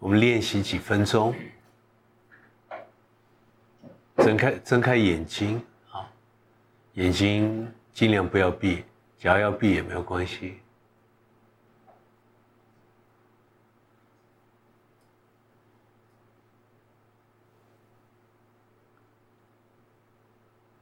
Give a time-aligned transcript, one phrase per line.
[0.00, 1.34] 我们练习几分钟，
[4.16, 6.10] 睁开睁开眼睛啊，
[6.94, 8.82] 眼睛尽量不要闭，
[9.18, 10.58] 假如要闭也没有关系。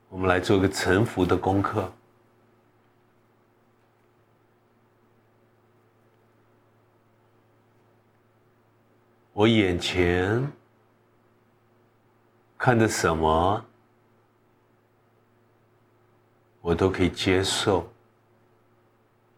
[0.08, 1.92] 我们来做个沉浮的功课。
[9.38, 10.52] 我眼前
[12.58, 13.64] 看的什么，
[16.60, 17.88] 我都可以接受。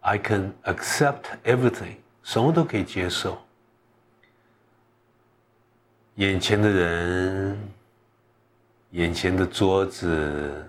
[0.00, 3.36] I can accept everything，什么都可以接受。
[6.14, 7.58] 眼前的人，
[8.92, 10.66] 眼前的桌子，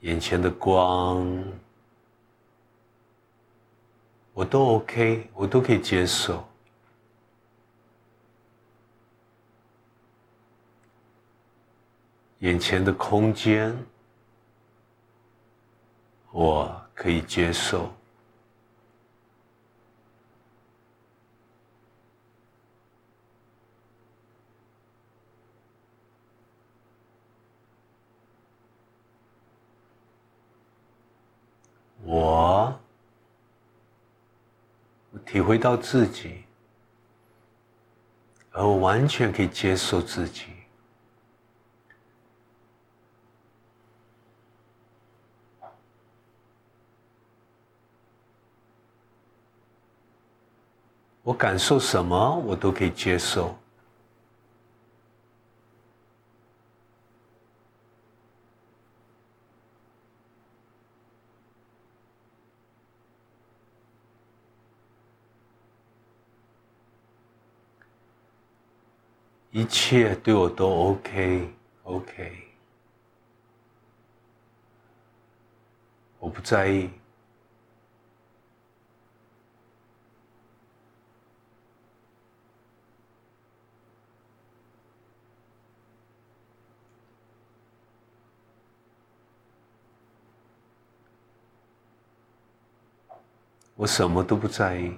[0.00, 1.44] 眼前的光，
[4.32, 6.47] 我都 OK，我都可以接受。
[12.40, 13.76] 眼前的空间，
[16.30, 17.92] 我可以接受。
[32.04, 32.80] 我
[35.26, 36.44] 体会到自己，
[38.52, 40.57] 而我完全可以接受自己。
[51.22, 53.54] 我感受什么，我都可以接受。
[69.50, 72.32] 一切对我都 OK，OK，
[76.20, 76.88] 我不在意。
[93.78, 94.92] 我什么都不在意，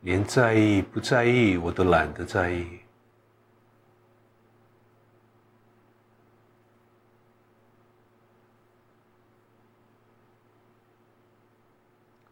[0.00, 2.80] 连在意不在意我都懒得在意。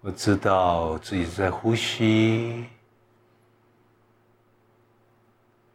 [0.00, 2.65] 我知道自己在呼吸，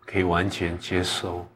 [0.07, 1.47] 可以完全接受。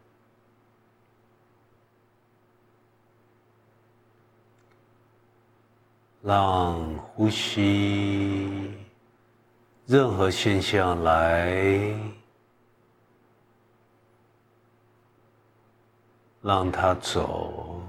[6.24, 6.80] 让
[7.16, 8.76] 呼吸，
[9.88, 11.94] 任何现象来，
[16.42, 17.82] 让它走，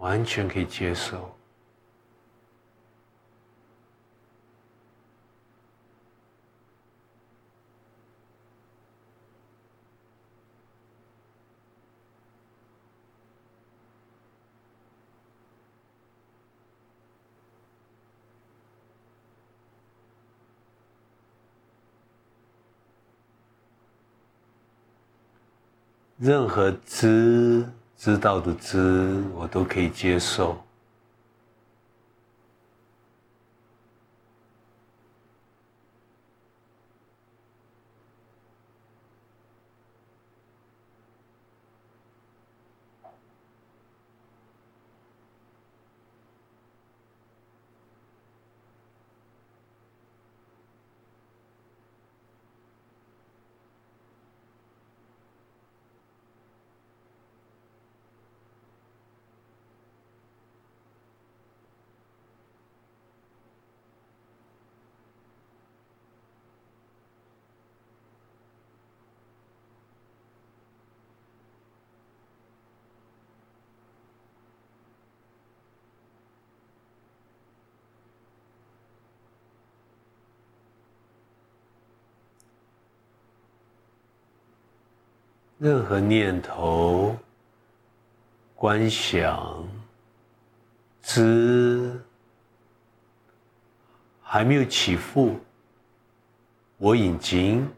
[0.00, 1.34] 完全可以接受。
[26.18, 27.79] 任何知。
[28.02, 30.56] 知道的知，我都可以接受。
[85.60, 87.14] 任何念头、
[88.54, 89.68] 观想、
[91.02, 92.00] 知
[94.22, 95.38] 还没有起伏，
[96.78, 97.68] 我已经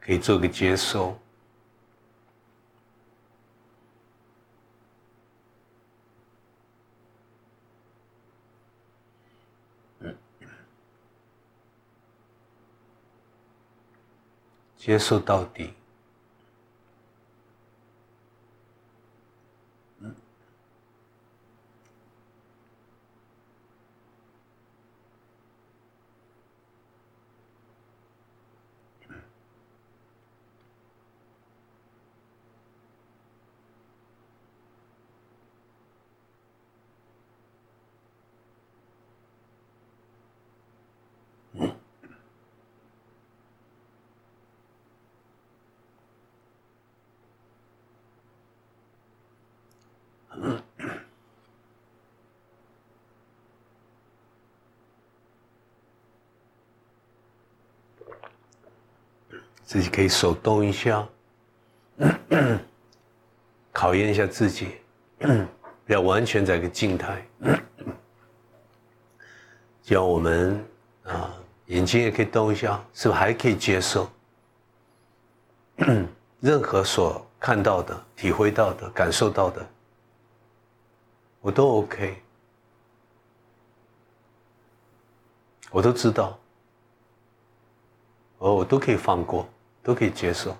[0.00, 1.18] 可以做个接受。
[14.84, 15.70] 接受到底。
[59.72, 61.08] 自己可以手动一下，
[63.72, 64.68] 考验一下自己，
[65.86, 67.26] 不要完全在一个静态。
[69.80, 70.62] 叫我们
[71.04, 71.34] 啊，
[71.68, 74.10] 眼睛也可以动一下，是不是还可以接受？
[76.40, 79.66] 任何所看到的、体会到的、感受到的，
[81.40, 82.22] 我都 OK，
[85.70, 86.38] 我都知道，
[88.36, 89.48] 哦，我都可以放过。
[89.82, 90.56] 都可以接受。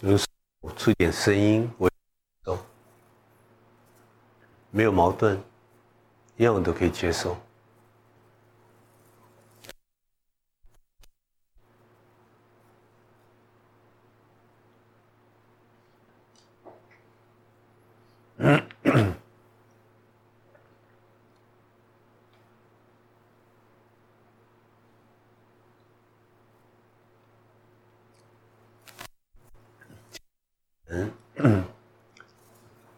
[0.00, 0.18] 如
[0.76, 1.90] 出点声音，我
[2.42, 2.58] 都
[4.70, 5.38] 没有矛盾，
[6.36, 7.36] 一样都可以接受。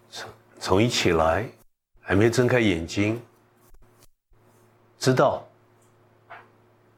[0.08, 1.48] 从从一起来，
[2.00, 3.20] 还没睁开眼睛，
[4.98, 5.46] 知道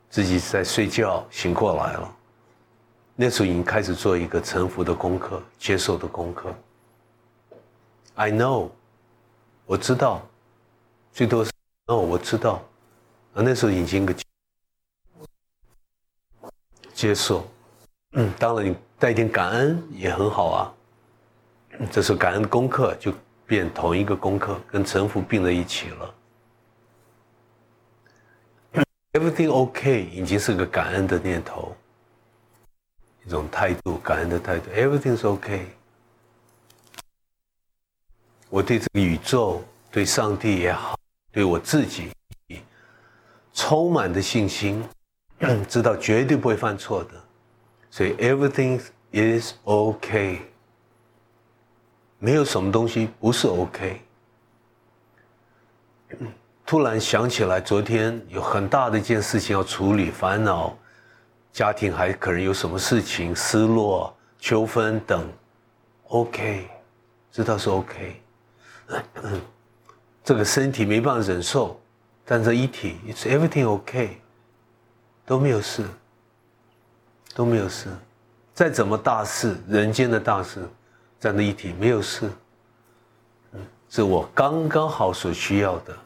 [0.08, 2.16] 自己在睡觉，醒过来了。
[3.14, 6.54] 那时候已经开始做一个臣服的功课，接受的功课。
[8.14, 8.70] I know，
[9.66, 10.22] 我知道，
[11.12, 11.50] 最多是
[11.86, 12.62] 哦，我知道。
[13.34, 14.14] 啊，那时候已经个
[16.94, 17.46] 接受，
[18.12, 20.74] 嗯，当然你带一点感恩也很好啊。
[21.90, 23.12] 这是感恩功课就。
[23.48, 26.14] 变同一个功课跟臣服并在一起了。
[29.14, 31.74] Everything OK 已经是个感恩的念头，
[33.24, 34.70] 一种态度，感恩的态度。
[34.70, 35.66] Everything is OK。
[38.50, 40.98] 我对这个宇宙、对上帝也好，
[41.32, 42.10] 对我自己，
[43.54, 44.86] 充满的信心，
[45.66, 47.24] 知道绝对不会犯错的，
[47.90, 48.78] 所以 Everything
[49.12, 50.42] is OK。
[52.18, 54.00] 没有什么东西不是 OK。
[56.66, 60.76] 突然想起来，昨天有很大的一件事情要处理，烦恼，
[61.52, 65.26] 家庭还可能有什么事情，失落、纠纷等
[66.08, 66.68] ，OK，
[67.30, 68.22] 知道是 OK。
[70.24, 71.80] 这个身体没办法忍受，
[72.24, 74.20] 但这一体，It's everything OK，
[75.24, 75.84] 都没有事，
[77.34, 77.88] 都没有事。
[78.52, 80.68] 再怎么大事，人间的大事。
[81.20, 82.30] 这样的一体没有事，
[83.88, 85.96] 是我刚刚好所需要的，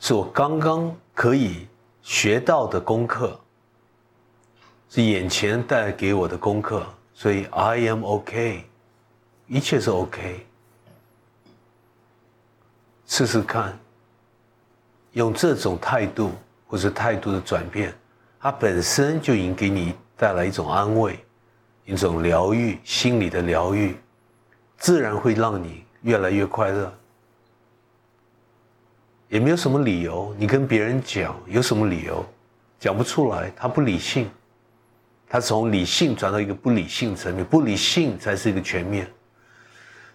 [0.00, 1.66] 是我刚刚可以
[2.02, 3.38] 学到的功课，
[4.88, 8.64] 是眼前带给我的功课，所以 I am OK，
[9.46, 10.46] 一切是 OK。
[13.06, 13.78] 试试看，
[15.12, 16.32] 用这种态度
[16.66, 17.94] 或者态度的转变，
[18.40, 21.22] 它本身就已经给你带来一种安慰。
[21.92, 23.94] 一种疗愈，心理的疗愈，
[24.78, 26.92] 自然会让你越来越快乐。
[29.28, 32.24] 也没有什么理由，你跟别人讲有什么理由，
[32.78, 33.52] 讲不出来。
[33.54, 34.30] 他不理性，
[35.28, 39.06] 他从理性转到一个不理性层面，不理性才是一个全面。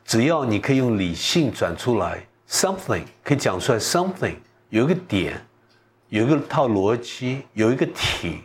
[0.03, 4.36] 只要你可以用理性转出来，something 可以讲出来，something
[4.69, 5.39] 有一个点，
[6.10, 8.41] 有一个套逻辑，有一个体。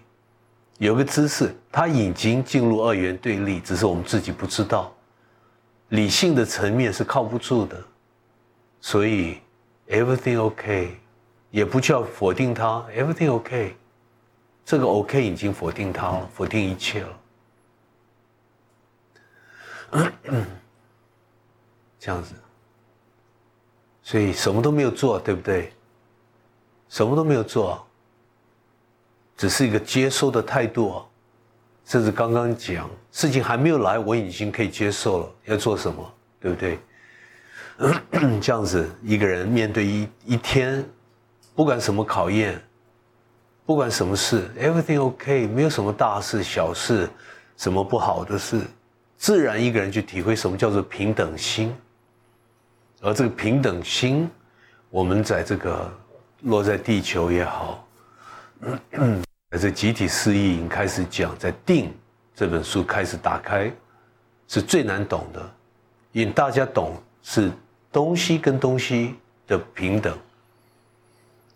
[0.82, 4.92] 有个姿势，它已经进入二元对立，只是我们自己不知道。
[5.90, 7.80] 理性的层面是靠不住的，
[8.80, 9.38] 所以
[9.86, 10.98] everything OK，
[11.52, 13.76] 也不叫否定它，everything OK。
[14.64, 17.18] 这个 OK 已经否定它了，否定一切了。
[22.00, 22.34] 这样子，
[24.02, 25.72] 所以什么都没有做，对不对？
[26.88, 27.86] 什么都没有做，
[29.42, 31.02] 只是一个接收的态度啊。
[31.84, 35.28] 甚至刚刚讲，事情还没有来，我已经可以接受了。
[35.46, 36.78] 要做什么，对不对？
[38.40, 40.88] 这样子，一个人面对一一天，
[41.56, 42.62] 不管什么考验，
[43.66, 47.10] 不管什么事，everything OK，没有什么大事小事，
[47.56, 48.60] 什么不好的事，
[49.16, 51.74] 自然一个人去体会什么叫做平等心。
[53.00, 54.30] 而这个平等心，
[54.88, 55.92] 我们在这个
[56.42, 57.84] 落在地球也好，
[59.58, 61.92] 这集体思议营开始讲，在定
[62.34, 63.70] 这本书开始打开，
[64.48, 65.54] 是最难懂的，
[66.12, 67.50] 因大家懂是
[67.92, 69.14] 东西跟东西
[69.46, 70.16] 的平等，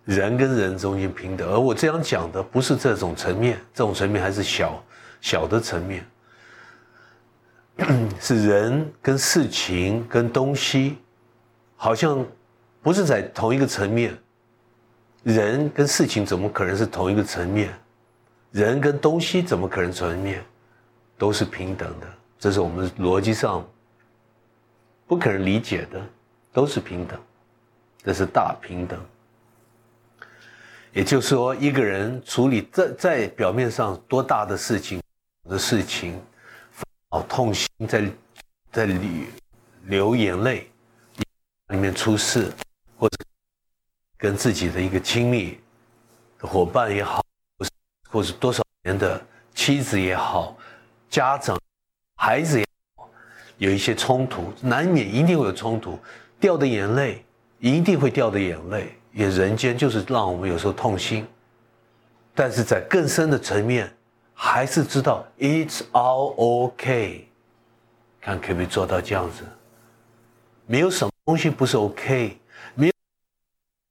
[0.05, 1.49] 人跟人中间平等。
[1.50, 4.85] 而我这样讲的不是这种层面，这种层面还是小
[5.21, 6.07] 小的层面，
[8.21, 10.99] 是人跟事情跟东西。
[11.79, 12.25] 好像
[12.83, 14.17] 不是在同一个层面，
[15.23, 17.71] 人跟事情怎么可能是同一个层面？
[18.57, 20.43] 人跟东西怎么可能层面
[21.19, 22.07] 都是平等的？
[22.39, 23.63] 这是我们逻辑上
[25.07, 26.03] 不可能理解的，
[26.55, 27.21] 都是平等，
[28.03, 28.99] 这是大平等。
[30.95, 35.03] 也就是说，一个人处理在在表面上多大的事情
[35.51, 36.19] 的事情，
[37.11, 38.11] 好痛心，在
[38.73, 38.99] 在流
[39.85, 40.71] 流眼泪。
[41.71, 42.51] 里面出事，
[42.97, 43.19] 或者
[44.17, 45.59] 跟自己的一个亲密
[46.41, 47.25] 伙伴也好，
[48.17, 49.23] 或者多少年的
[49.55, 50.57] 妻子也好，
[51.11, 51.61] 家长、
[52.17, 52.65] 孩子也
[52.97, 53.07] 好，
[53.59, 55.99] 有一些冲突，难免一定会有冲突，
[56.41, 57.23] 掉的眼泪
[57.59, 61.27] 一定会掉的眼泪，也人间就是让我们有时候痛心，
[62.35, 63.95] 但是在更深的层面，
[64.33, 67.29] 还是知道 it's all OK，
[68.19, 69.43] 看可不可以做到这样子，
[70.65, 71.13] 没有什么。
[71.27, 72.39] 东西不是 OK，
[72.75, 72.93] 没有，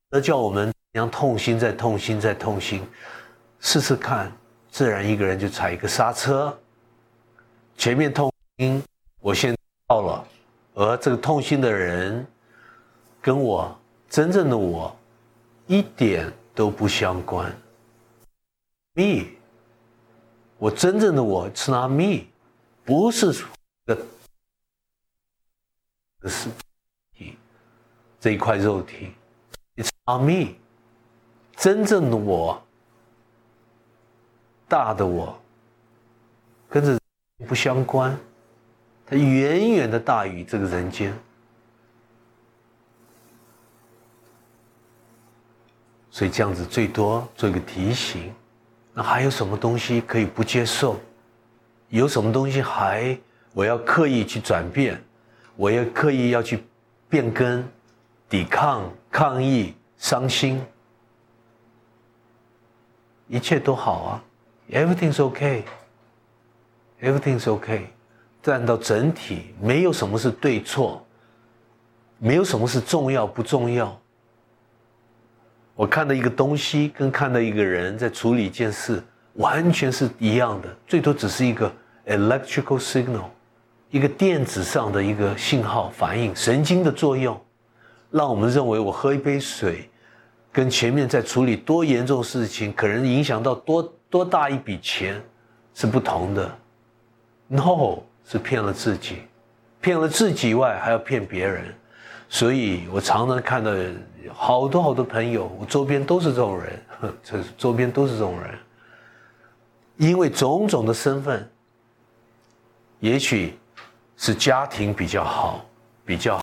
[0.09, 2.81] 那叫我们样痛心再痛心再痛心，
[3.65, 4.31] 试试看，
[4.69, 6.55] 自然一个人就踩一个刹车。
[7.75, 8.81] 前面痛心，
[9.19, 9.57] 我先
[9.87, 10.27] 到了，
[10.75, 12.23] 而这个痛心的人，
[13.19, 13.75] 跟我
[14.07, 14.95] 真正的我，
[15.65, 17.51] 一点都不相关。
[18.93, 19.25] Me，
[20.59, 22.25] 我真正的我是 not me，
[22.83, 23.33] 不是
[23.87, 23.97] 的，
[26.29, 26.49] 是。
[28.19, 29.11] 这一块肉体
[29.75, 30.53] ，It's not me，
[31.55, 32.64] 真正的我，
[34.67, 35.37] 大的我，
[36.69, 36.99] 跟着
[37.47, 38.17] 不相关，
[39.05, 41.13] 它远远的大于这个人间，
[46.09, 48.33] 所以这样子最多做一个提醒。
[48.93, 50.99] 那还有什么东西可以不接受？
[51.89, 53.17] 有什么东西还
[53.53, 55.01] 我要刻意去转变？
[55.55, 56.63] 我要刻意要去
[57.09, 57.67] 变更？
[58.27, 60.59] 抵抗、抗议、伤心，
[63.27, 64.23] 一切都好啊
[64.71, 65.15] ，everything's
[67.01, 67.81] okay，everything's okay。
[68.41, 71.03] 站到整体，没有什么是对错，
[72.19, 73.99] 没有什么是重要不重要。
[75.73, 79.03] 我看到一个东西，跟看到一个人在处理一件事，
[79.33, 81.71] 完全是一样的，最多只是一个
[82.05, 83.25] electrical signal，
[83.89, 87.39] 一个电子上的一个信号反应，神经的作用。
[88.11, 89.89] 让我们认为我喝一杯水，
[90.51, 95.21] 跟前面在处理多严重事情，可能影响到多多大一笔钱，
[95.73, 96.57] 是不同的。
[97.47, 99.23] No，是骗了自己，
[99.81, 101.75] 骗了自己以外还要骗别人。
[102.29, 103.71] 所以我常常看到
[104.33, 106.81] 好多好多朋友，我周边都是这种人，
[107.21, 108.57] 这周边都是这种人，
[109.97, 111.51] 因为种种的身份，
[113.01, 113.59] 也许
[114.15, 115.65] 是家庭比较好，
[116.05, 116.39] 比较。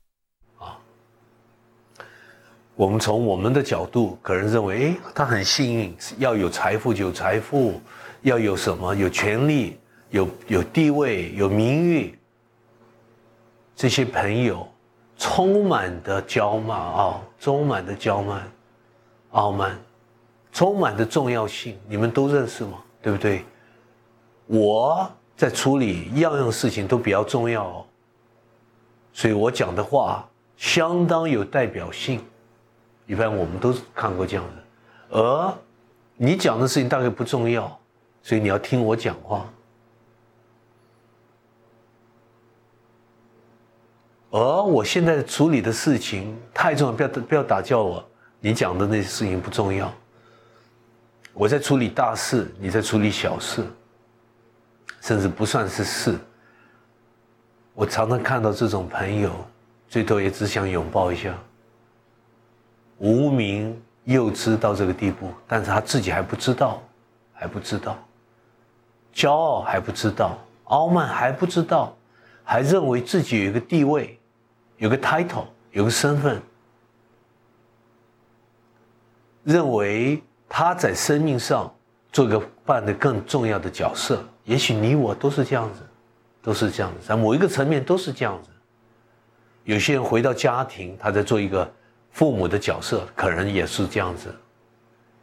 [2.75, 7.81] 我们从我们的角度，可能认为，哎，他很幸运，要有财富就有财富，
[8.23, 12.19] 要有什么有权利，有有地位，有名誉。
[13.77, 14.67] 这些朋友
[15.19, 18.43] 充满的骄慢啊，充满的骄慢、
[19.33, 19.79] 傲慢，
[20.51, 22.79] 充满的重要性，你们都认识吗？
[23.03, 23.45] 对不对？
[24.47, 27.87] 我在处理样样事情都比较重要，哦，
[29.13, 30.27] 所以我讲的话
[30.57, 32.19] 相当有代表性。
[33.13, 35.55] 一般我们都看过这样的，而
[36.17, 37.79] 你讲的事情大概不重要，
[38.23, 39.47] 所以你要听我讲话。
[44.31, 48.03] 而我现在处理的事情太重要，不要不要打搅我，
[48.41, 49.93] 你讲的那些事情不重要。
[51.35, 53.63] 我在处理大事，你在处理小事，
[55.03, 56.19] 甚至不算是事。
[57.75, 59.31] 我常常看到这种朋友，
[59.87, 61.39] 最多也只想拥抱一下。
[63.03, 66.81] 无名幼稚到这个地步，但是他自己还不知道，
[67.33, 67.99] 还不知道，
[69.13, 71.93] 骄傲还不知道，傲慢还不知道，
[72.45, 74.17] 还认为自己有一个地位，
[74.77, 76.41] 有个 title，有个身份，
[79.43, 81.69] 认为他在生命上
[82.13, 84.25] 做个扮的更重要的角色。
[84.45, 85.81] 也许你我都是这样子。
[86.45, 88.51] 都是这样子，在某一个层面都是这样子。
[89.63, 91.73] 有些人回到家庭，他在做一个
[92.13, 94.35] 父母的角色，可能也是这样子。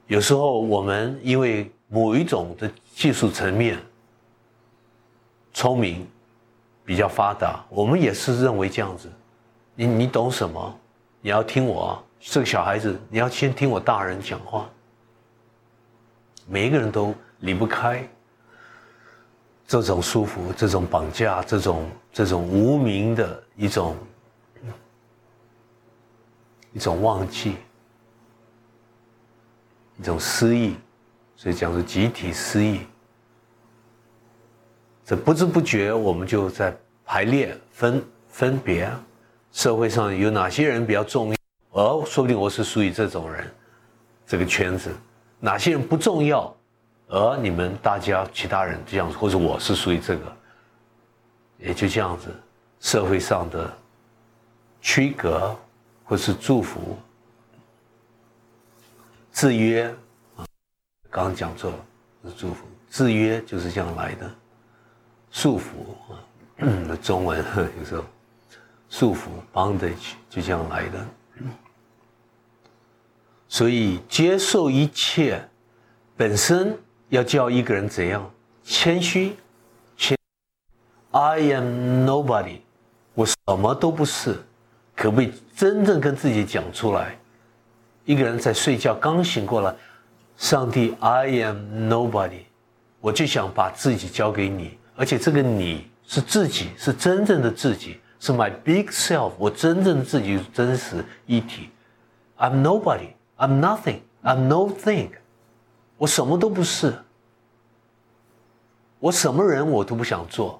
[0.07, 3.77] 有时候我们因为某一种的技术层面
[5.53, 6.05] 聪明
[6.83, 9.09] 比较发达，我们也是认为这样子。
[9.75, 10.79] 你你懂什么？
[11.21, 14.69] 你要听我这个小孩子，你要先听我大人讲话。
[16.47, 18.07] 每一个人都离不开。
[19.67, 23.95] 这种束缚，这种绑架，这种这种无名的一种
[26.73, 27.57] 一种忘记，
[29.97, 30.75] 一种失忆，
[31.35, 32.81] 所以讲是集体失忆。
[35.03, 38.91] 这不知不觉，我们就在排列分分别，
[39.51, 41.35] 社会上有哪些人比较重要？
[41.71, 43.51] 哦，说不定我是属于这种人，
[44.27, 44.91] 这个圈子，
[45.39, 46.55] 哪些人不重要？
[47.07, 50.37] 而你们大家其他人这样，或者我是属于这个，
[51.57, 52.27] 也就这样子，
[52.79, 53.73] 社会上的
[54.79, 55.57] 区隔
[56.09, 56.97] 或是祝福、
[59.31, 59.85] 制约
[60.35, 60.43] 啊，
[61.09, 61.85] 刚刚讲错了，
[62.25, 64.29] 是祝福，制约就是这样来的，
[65.29, 67.37] 束缚啊，中文
[67.77, 68.03] 有时候
[68.89, 71.07] 束缚 （bondage） 就这样来的，
[73.47, 75.47] 所以接受一切
[76.17, 76.75] 本身。
[77.09, 78.31] 要教一个人怎样
[78.63, 79.35] 谦虚，
[79.97, 80.15] 谦。
[81.09, 82.59] I am nobody，
[83.15, 84.43] 我什么都不是，
[84.99, 87.17] 可不可以真正跟自己讲出来？
[88.03, 89.73] 一个人在睡觉刚醒过来，
[90.35, 92.41] 上帝，I am nobody，
[92.99, 101.69] 我就想把自己交给你，而且这个你是自己，是真正的自己，是 my big self，我真正自己真实一体。
[102.37, 105.11] I'm nobody，I'm nothing，I'm no thing。
[105.95, 106.93] 我什么都不是，
[108.99, 110.58] 我什么人我都不想做，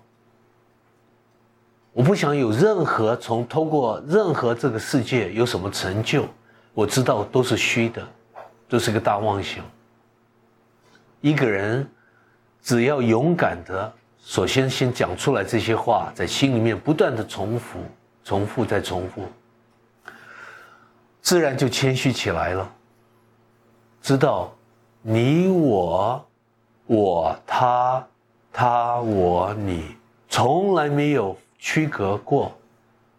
[1.94, 6.26] 我不想有任何从通过任何这个世界有什么成就，
[6.74, 8.08] 我知道都是虚的，
[8.68, 9.64] 都是个大妄想。
[11.22, 11.86] 一个人
[12.62, 17.80] 只要勇敢的，首先先讲出来这些话，在心里面不断的重复、
[18.24, 19.24] 重复再重复，
[21.22, 22.72] 自然就谦虚起来了，
[24.02, 24.54] 知道。
[25.02, 26.28] 你我，
[26.86, 28.06] 我他，
[28.52, 29.96] 他我你，
[30.28, 32.58] 从来没有区隔过。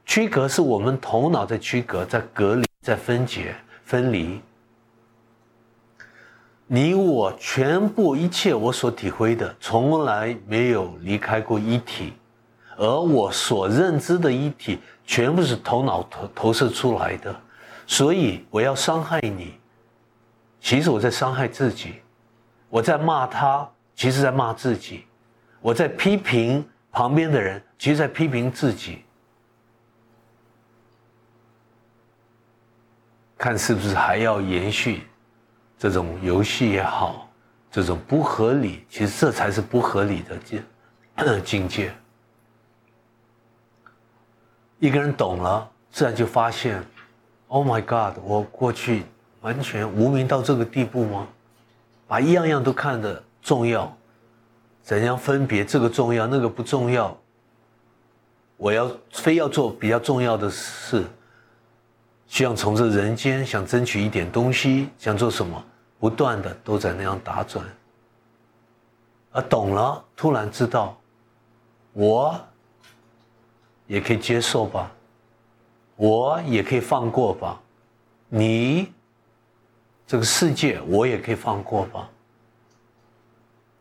[0.05, 4.41] 区隔是我们头脑在区隔，在隔离，在分解、分离。
[6.67, 12.13] 你我全部一切我所体会的，从来没有离开过一体，
[12.77, 17.35] 而我所认知的一体，全部是头脑投投射出来的。
[17.87, 19.55] 所以我要伤害你。
[20.61, 21.95] 其实我在伤害自己，
[22.69, 25.05] 我在骂他，其实在骂自己；
[25.61, 29.05] 我在批评旁边的人，其实在批评自己。
[33.39, 35.07] 看是不是还要延续
[35.79, 37.29] 这种游戏也好，
[37.71, 40.63] 这种不合理，其实这才是不合理的境
[41.45, 41.93] 境界。
[44.79, 46.85] 一个人懂了，自然就发现
[47.49, 48.23] ：“Oh my God！
[48.23, 49.05] 我过去。”
[49.41, 51.27] 完全无名到这个地步吗？
[52.07, 53.97] 把一样样都看得重要，
[54.83, 57.17] 怎样分别这个重要，那个不重要？
[58.57, 61.05] 我要非要做比较重要的事，
[62.27, 65.65] 希望从这人间想争取一点东西，想做什么，
[65.99, 67.65] 不断的都在那样打转。
[69.31, 70.99] 而懂了，突然知道，
[71.93, 72.39] 我
[73.87, 74.91] 也可以接受吧，
[75.97, 77.61] 我也可以放过吧，
[78.29, 78.93] 你。
[80.07, 82.11] 这个世界我也可以放过吧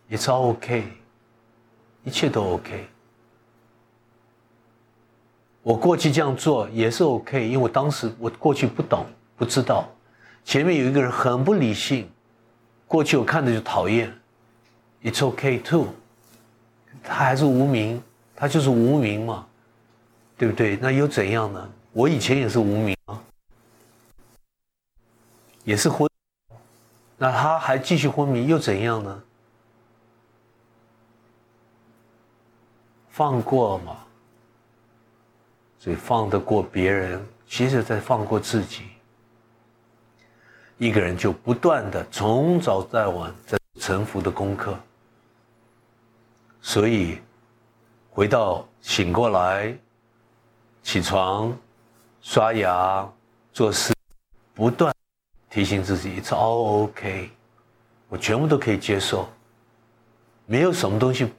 [0.09, 0.91] ，It's all OK，
[2.03, 2.87] 一切都 OK。
[5.61, 9.05] 我过去这样做也是 OK，因为我当时我过去不懂
[9.37, 9.87] 不知道，
[10.43, 12.09] 前面有一个人很不理性，
[12.87, 14.11] 过去我看着就讨厌
[15.03, 15.87] ，It's OK too，
[17.03, 18.01] 他还是无名，
[18.35, 19.45] 他就是无名嘛，
[20.37, 20.77] 对不对？
[20.77, 21.69] 那又怎样呢？
[21.91, 23.21] 我以前也是无名啊。
[25.65, 26.09] 也是昏，
[27.17, 29.23] 那他还继续昏迷又怎样呢？
[33.19, 33.97] 放过嘛，
[35.77, 38.83] 所以放得过别人，其实在放过自己。
[40.77, 44.73] 一个人就不断的从早到晚在沉浮的功课，
[46.61, 47.19] 所以
[48.09, 49.77] 回到醒过来，
[50.81, 51.53] 起床，
[52.21, 53.05] 刷牙，
[53.51, 53.93] 做事，
[54.53, 54.95] 不断
[55.49, 57.31] 提醒自己，It's all OK，
[58.07, 59.27] 我全部都可以接受，
[60.45, 61.29] 没有什么东西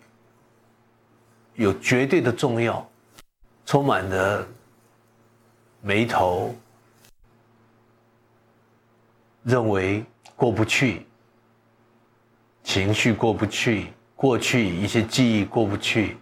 [1.60, 2.88] 有绝对的重要，
[3.66, 4.46] 充满了
[5.82, 6.54] 眉头。
[9.42, 10.02] 认为
[10.36, 11.04] 过不去，
[12.64, 16.16] 情绪过不去，过去一些记忆过不去，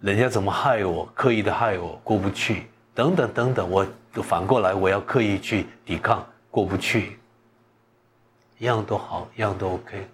[0.00, 3.86] 人家怎么害我，刻意的害我过不去，等等等等，我
[4.22, 7.18] 反过来我要刻意去抵抗，过不去，
[8.58, 10.06] 一样都好，一样都 OK，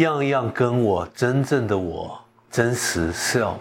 [0.00, 3.58] 样样跟我真正的我真实 self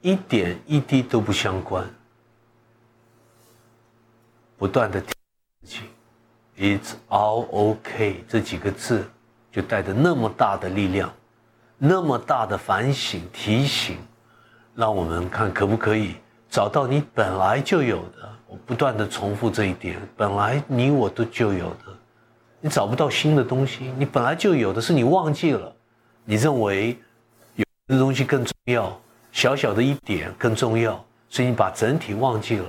[0.00, 1.84] 一点一滴都不相关，
[4.56, 5.12] 不断的提
[5.64, 5.82] 醒。
[6.56, 9.10] It's all OK，这几个字
[9.50, 11.12] 就带着那么大的力量，
[11.78, 13.98] 那么大的反省提醒，
[14.74, 16.14] 让我们看可不可以
[16.48, 18.32] 找到你本来就有的。
[18.46, 21.92] 我不断的重复这一点，本来你我都就有的，
[22.66, 25.72] 你找不到新的东西，你本来就有的是你忘记了，
[26.24, 26.98] 你认为
[27.54, 29.00] 有的东西更重要，
[29.30, 32.66] 小小的一点更重要，所以你把整体忘记了，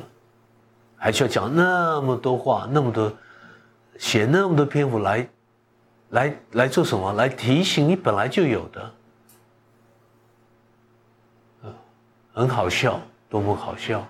[0.96, 3.12] 还需要讲那么多话，那么多。
[3.98, 5.28] 写那么多篇幅来，
[6.12, 7.14] 来来做什么？
[7.14, 8.94] 来提醒你本来就有的，
[12.32, 14.08] 很好笑，多么好笑，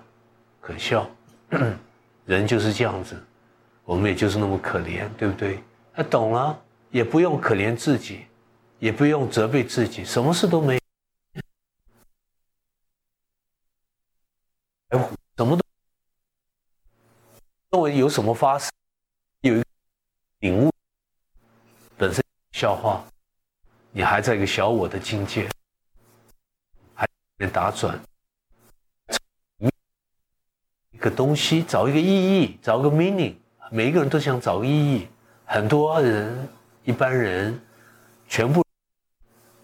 [0.60, 1.08] 可笑，
[2.26, 3.16] 人就是这样子，
[3.86, 5.64] 我们也就是那么可怜，对不对？
[5.98, 8.26] 他懂了，也不用可怜自己，
[8.78, 10.80] 也不用责备自己，什么事都没，
[14.90, 15.60] 哎什么都，
[17.70, 18.70] 认为有什么发生，
[19.40, 19.62] 有一。
[20.38, 20.72] 领悟
[21.96, 23.04] 本身笑话，
[23.90, 25.48] 你还在一个小我的境界，
[26.94, 27.04] 还
[27.40, 28.00] 在打转，
[30.92, 33.34] 一个东西找一个意义，找个 meaning，
[33.72, 35.08] 每一个人都想找个意义，
[35.50, 36.46] 很多人
[36.84, 37.58] 一般人
[38.28, 38.62] 全部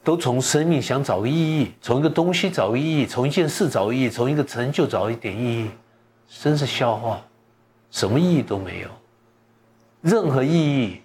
[0.03, 5.71] 都从生命想找个意义，从一个东西找个意义，从一件事找意义，从一个成就找一点意义，
[6.41, 7.21] 真是笑话，
[7.91, 8.89] 什么意义都没有。
[10.01, 11.03] 任何意义，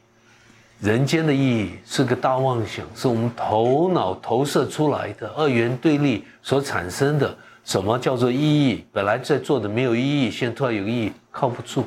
[0.79, 7.37] 人间的意义是个大妄想，是我们头脑投射出来的二元对立所产生的。
[7.65, 8.85] 什么叫做意义？
[8.93, 11.83] 本来在做的没有意义，现在突然有意义，靠不住。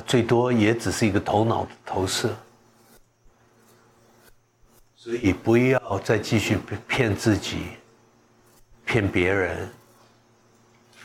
[0.00, 2.34] 最多也只是一个头脑的投射。
[4.96, 7.68] 所以不要再继续骗自己，
[8.84, 9.68] 骗别人，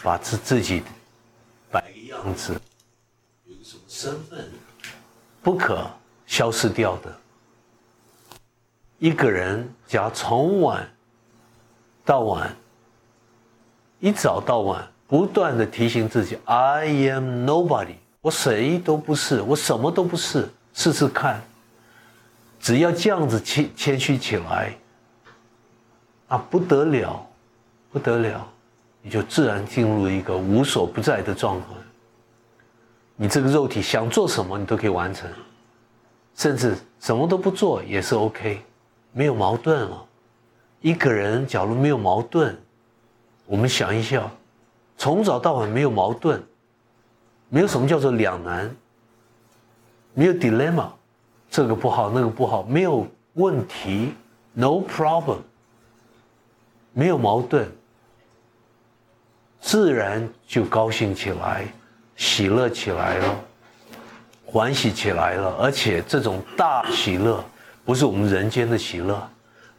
[0.04, 0.84] 把自自己
[1.72, 2.60] 摆个样子。
[3.46, 4.52] 有什么身份
[5.42, 5.90] 不可
[6.26, 7.16] 消失掉的。
[9.00, 10.90] 一个人，假如从晚
[12.04, 12.54] 到晚，
[14.00, 21.40] 一早到晚，不断的提醒自己：“I am nobody，我谁都不是，我什么都不是。”试试看，
[22.60, 24.76] 只要这样子谦谦虚起来，
[26.28, 27.24] 啊，不得了，
[27.92, 28.46] 不得了，
[29.04, 31.68] 你就自然进入一个无所不在的状态。
[33.16, 35.30] 你这个肉体想做什么，你都可以完成，
[36.34, 38.60] 甚至什么都不做也是 OK，
[39.14, 40.04] 没有矛盾了。
[40.82, 42.58] 一个人假如没有矛盾，
[43.46, 44.30] 我们想一下，
[44.98, 46.44] 从早到晚没有矛盾，
[47.56, 48.70] 没有什么叫做两难，
[50.14, 50.90] 没有 dilemma，
[51.50, 54.14] 这个不好那个不好，没有问题
[54.52, 55.38] ，no problem，
[56.92, 57.66] 没有矛盾，
[59.62, 61.66] 自然就高兴起来。
[62.18, 63.36] 喜乐起来了，
[64.46, 67.42] 欢喜起来了，而且这种大喜乐
[67.86, 69.30] 不是我们人间的喜乐，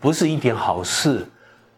[0.01, 1.27] 不是一点好事，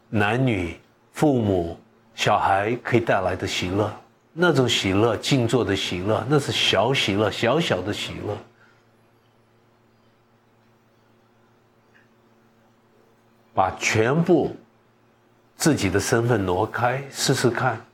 [0.08, 0.78] 男女、
[1.10, 1.76] 父母、
[2.14, 3.92] 小孩可以带来的喜乐，
[4.40, 8.38] 那种喜乐、静坐的喜乐，那是小喜乐、小小的喜乐。
[13.52, 14.54] 把全部
[15.56, 17.84] 自己的身份挪开，试试看。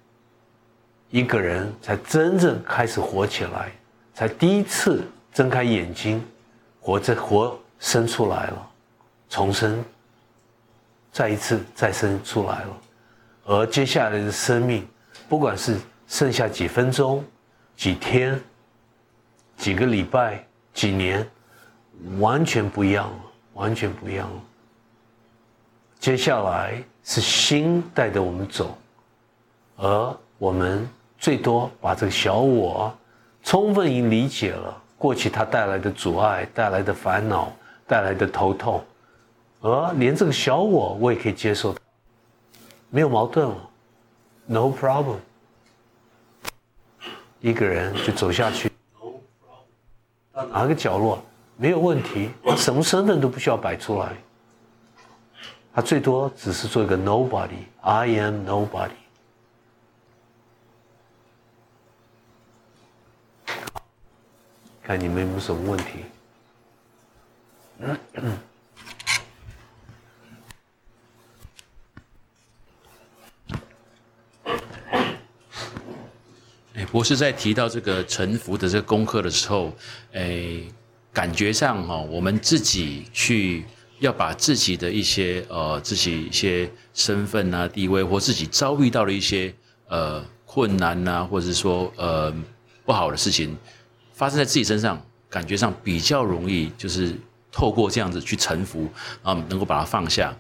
[1.08, 3.72] 一个人才真正开始活起来，
[4.12, 5.02] 才第一次
[5.32, 6.22] 睁开眼睛，
[6.78, 8.70] 活着活生出来了，
[9.30, 9.82] 重生，
[11.10, 12.76] 再一次再生出来了，
[13.46, 14.86] 而接下来的生命，
[15.26, 17.24] 不管是剩下几分钟，
[17.76, 18.40] 几天、
[19.56, 21.28] 几个礼拜、几年，
[22.18, 23.18] 完全不一样了，
[23.54, 24.42] 完全不一样了。
[25.98, 28.76] 接下来是心带着我们走，
[29.76, 30.86] 而我们
[31.18, 32.94] 最多把这个小我
[33.42, 37.50] 充分已理解了过去它带来的阻碍、带来的烦恼、
[37.86, 38.84] 带来的头痛，
[39.62, 41.74] 而连这个小我我也可以接受，
[42.90, 43.70] 没有矛盾了
[44.46, 45.16] ，no problem。
[47.44, 48.72] 一个人就走下去，
[50.32, 51.22] 哪个角落
[51.58, 54.14] 没有问题，什么身份都不需要摆出来，
[55.74, 58.92] 他最多只是做一个 nobody，I am nobody。
[64.82, 66.06] 看你们有没有什么问题？
[76.94, 79.74] 博士在提到这个沉浮的这个功课的时候，
[80.12, 80.62] 诶，
[81.12, 83.64] 感觉上哈，我们自己去
[83.98, 89.52] 要把自己的一些呃自己一些身份啊、地位或自己遭遇到的一些
[89.88, 92.32] 呃困难呐，或者是说呃
[92.86, 93.58] 不好的事情
[94.12, 97.12] 发生在自己身上，感觉上比较容易，就是
[97.50, 98.88] 透过这样子去臣服
[99.24, 100.32] 啊，能够把它放下。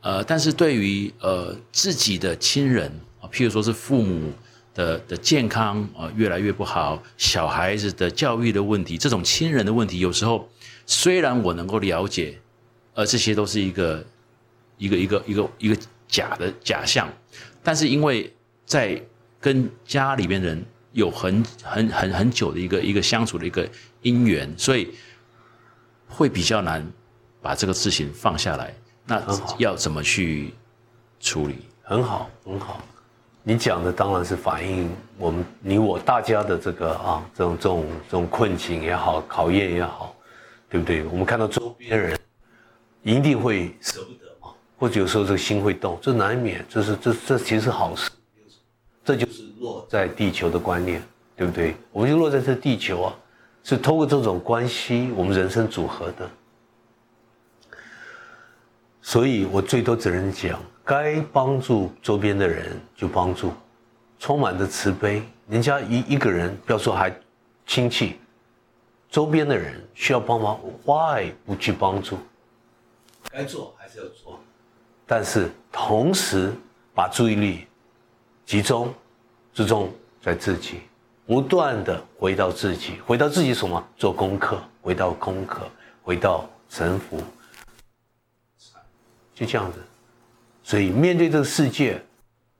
[0.00, 4.32] 呃，但是对于呃自己的亲人啊，譬如说是父母。
[4.74, 10.48] 的的健康啊越来越不好，小孩子的教育的问题，这种亲人的问题，有时候
[10.84, 12.38] 虽然我能够了解，
[12.94, 14.04] 呃，这些都是一个
[14.76, 15.76] 一个一个一个一个
[16.08, 17.08] 假的假象，
[17.62, 18.32] 但是因为
[18.66, 19.00] 在
[19.40, 23.68] 跟家里边人有很很很很久的一个一个相处的一个
[24.02, 24.92] 因缘，所以
[26.08, 26.84] 会比较难
[27.40, 28.74] 把这个事情放下来。
[29.06, 29.22] 那
[29.58, 30.54] 要怎么去
[31.20, 31.56] 处理？
[31.82, 32.82] 很好，很好。
[33.46, 40.16] 你讲的当然是反映我们你我大家的这个啊，这种这种这种困境也好，考验也好，
[40.70, 41.04] 对不对？
[41.04, 42.18] 我们看到周边人
[43.02, 48.10] 一定会舍不得嘛，或者有时候这个心会动，这难免，这是这这其实是好事，
[49.04, 51.02] 这就是落在地球的观念，
[51.36, 51.76] 对不对？
[51.92, 53.14] 我们就落在这地球啊，
[53.62, 56.30] 是通过这种关系，我们人生组合的，
[59.02, 60.58] 所以我最多只能讲。
[60.84, 63.52] 该帮助周边的人就帮助，
[64.18, 65.22] 充满着慈悲。
[65.48, 67.14] 人家一一个人，不要说还
[67.66, 68.18] 亲戚，
[69.10, 72.18] 周边的人需要帮忙，why 不去帮助？
[73.30, 74.38] 该做还是要做，
[75.06, 76.52] 但是同时
[76.94, 77.66] 把注意力
[78.44, 78.92] 集中、
[79.54, 80.82] 注重在自己，
[81.26, 83.82] 不断的回到自己，回到自己什么？
[83.96, 85.66] 做功课，回到功课，
[86.02, 87.22] 回到神服，
[89.34, 89.78] 就这样子。
[90.66, 92.02] 所以，面对这个世界，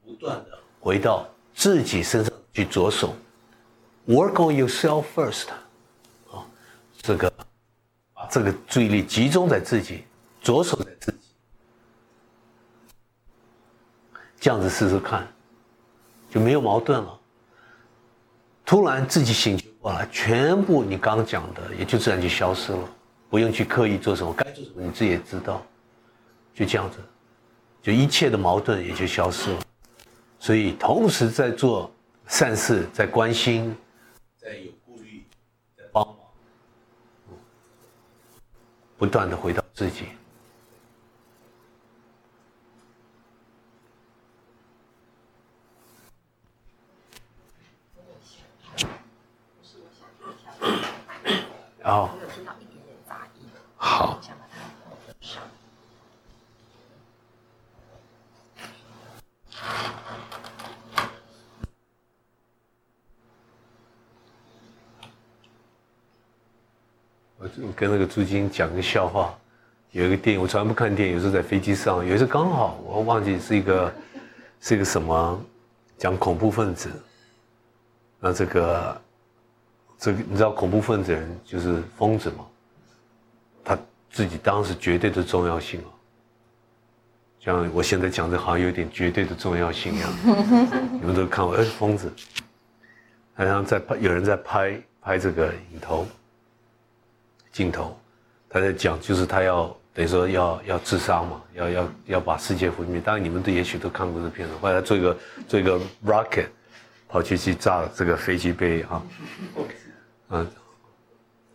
[0.05, 3.15] 不断的回到自己身上去着手
[4.07, 5.47] ，work on yourself first，
[6.31, 6.45] 啊，
[7.01, 7.33] 这个
[8.13, 10.03] 把这个注意力集中在自己，
[10.39, 11.17] 着手在自己，
[14.39, 15.27] 这样子试试看，
[16.29, 17.19] 就没有矛盾了。
[18.63, 22.89] 突然自己醒过来，全部你刚刚讲的也就自然就消失了，
[23.31, 25.65] 不用去刻意做什么，该做什么你自己也知道，
[26.53, 26.99] 就这样子。
[27.85, 29.59] 就一切的矛盾也就消失了，
[30.39, 31.91] 所以同时在做
[32.25, 33.77] 善事，在关心，
[34.35, 35.23] 在有顾虑，
[35.77, 36.17] 在帮忙，
[38.97, 40.05] 不断的回到自己。
[51.83, 52.09] 然
[67.61, 69.33] 我跟那个朱军讲个笑话，
[69.91, 73.93] 有一个电影，我从来不看电影，有时候在飞机上，有一次刚好我忘记是一个
[74.59, 75.39] 是一个什么，
[75.97, 76.89] 讲恐怖分子，
[78.19, 79.01] 那这个
[79.97, 82.45] 这个你知道恐怖分子人就是疯子嘛，
[83.63, 83.77] 他
[84.11, 85.89] 自己当时绝对的重要性哦，
[87.39, 90.09] 像我现在讲的好像有点绝对的重要性一样，
[90.99, 92.11] 你们都看我，哎，疯子，
[93.33, 96.05] 好像在拍，有人在拍拍这个影头。
[97.55, 97.97] 镜头，
[98.49, 102.99] 他在讲，就是他要等于说要要自杀嘛，要要要把世界毁灭。
[102.99, 106.47] 当然你们都也许都看过这片子，后来做一个做一个 rocket，
[107.07, 109.01] 跑去去炸这个飞机杯啊，
[110.31, 110.45] 嗯，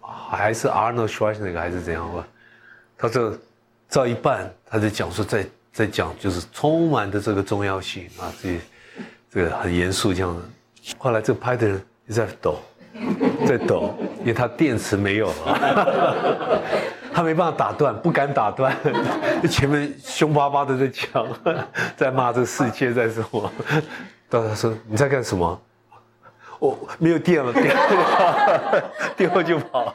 [0.00, 2.26] 还是 Arnold Schwarzenegger 还是怎样吧？
[2.96, 3.38] 他这
[3.90, 8.58] 照一半，他在讲说在在讲就是充满的这个重要性啊，这
[9.30, 10.42] 这个很严肃这样的。
[10.96, 12.58] 后来这个拍的人一直在抖，
[13.46, 16.62] 在抖，因为它电池没有了，
[17.12, 18.76] 他没办法打断，不敢打断，
[19.50, 21.26] 前面凶巴巴的在讲，
[21.96, 23.50] 在骂这世界，在什么？
[24.28, 25.60] 到他说你在干什么？
[26.58, 27.74] 我没有电了，电
[29.16, 29.94] 电话就跑。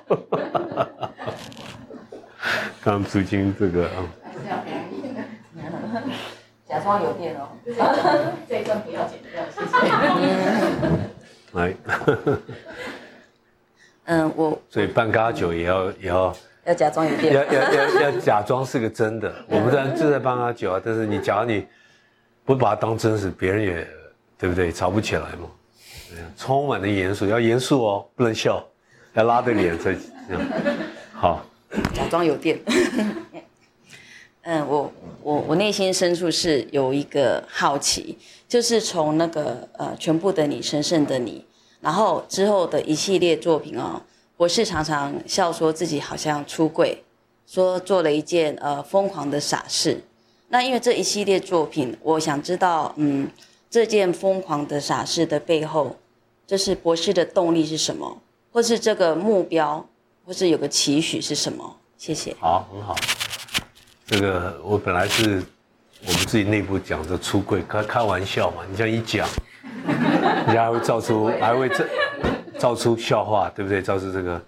[2.83, 4.01] 刚租金这个啊，
[6.67, 7.49] 假装有电哦，
[8.49, 9.77] 这一段不要剪掉，谢谢。
[11.55, 11.73] 来，
[14.05, 19.33] 嗯，我 所以办咖酒也要也要要假装有要电，要要要假装是个真的。
[19.47, 21.65] 我们当然就在办咖酒啊，但是你假如你
[22.43, 23.87] 不把它当真实，别人也
[24.37, 24.71] 对不对？
[24.71, 25.49] 吵不起来嘛。
[26.37, 28.63] 充满的严肃，要严肃哦，不能笑，
[29.13, 29.93] 要拉着脸才
[30.27, 30.41] 这样。
[31.13, 31.45] 好，
[31.93, 32.59] 假装有电。
[34.47, 34.91] 嗯，我
[35.23, 38.15] 我我内心深处是有一个好奇，
[38.47, 41.43] 就是从那个呃全部的你神圣的你，
[41.81, 43.99] 然后之后的一系列作品哦，
[44.37, 47.03] 我是常常笑说自己好像出柜，
[47.47, 49.99] 说做了一件呃疯狂的傻事。
[50.49, 53.27] 那因为这一系列作品，我想知道，嗯，
[53.67, 55.95] 这件疯狂的傻事的背后，
[56.45, 59.83] 就是博士的动力是什么，或是这个目标，
[60.23, 61.77] 或是有个期许是什么？
[61.97, 62.35] 谢谢。
[62.39, 62.95] 好，很好。
[64.05, 65.41] 这个我本来是
[66.05, 68.61] 我们自己内部讲的出柜，开开玩笑嘛。
[68.69, 69.27] 你这样一讲，
[70.45, 71.83] 人家还会造出还会造
[72.59, 73.81] 造出笑话，对不对？
[73.81, 74.41] 造出这个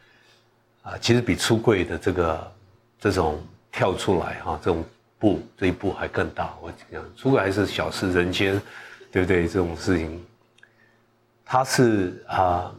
[0.83, 2.51] 啊，其实比出柜的这个
[2.99, 4.85] 这种跳出来哈、这种
[5.17, 6.55] 步这一步还更大。
[6.61, 8.61] 我讲出柜还是小事人间，
[9.11, 9.47] 对不对？
[9.47, 10.23] 这种事情，
[11.43, 12.71] 他是啊，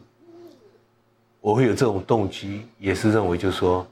[1.41, 3.85] 我会有这种动机，也是认为就是说。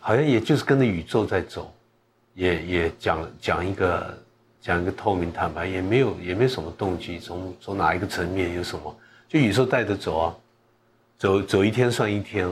[0.00, 1.72] 好像也就是跟着宇宙在走，
[2.34, 4.18] 也也讲讲一个
[4.60, 8.96] 讲一个透明坦白，也没有也没有什么动机，从从哪一个层面有什么，
[9.28, 10.36] 就宇宙带着走啊，
[11.18, 12.48] 走走一天算一天，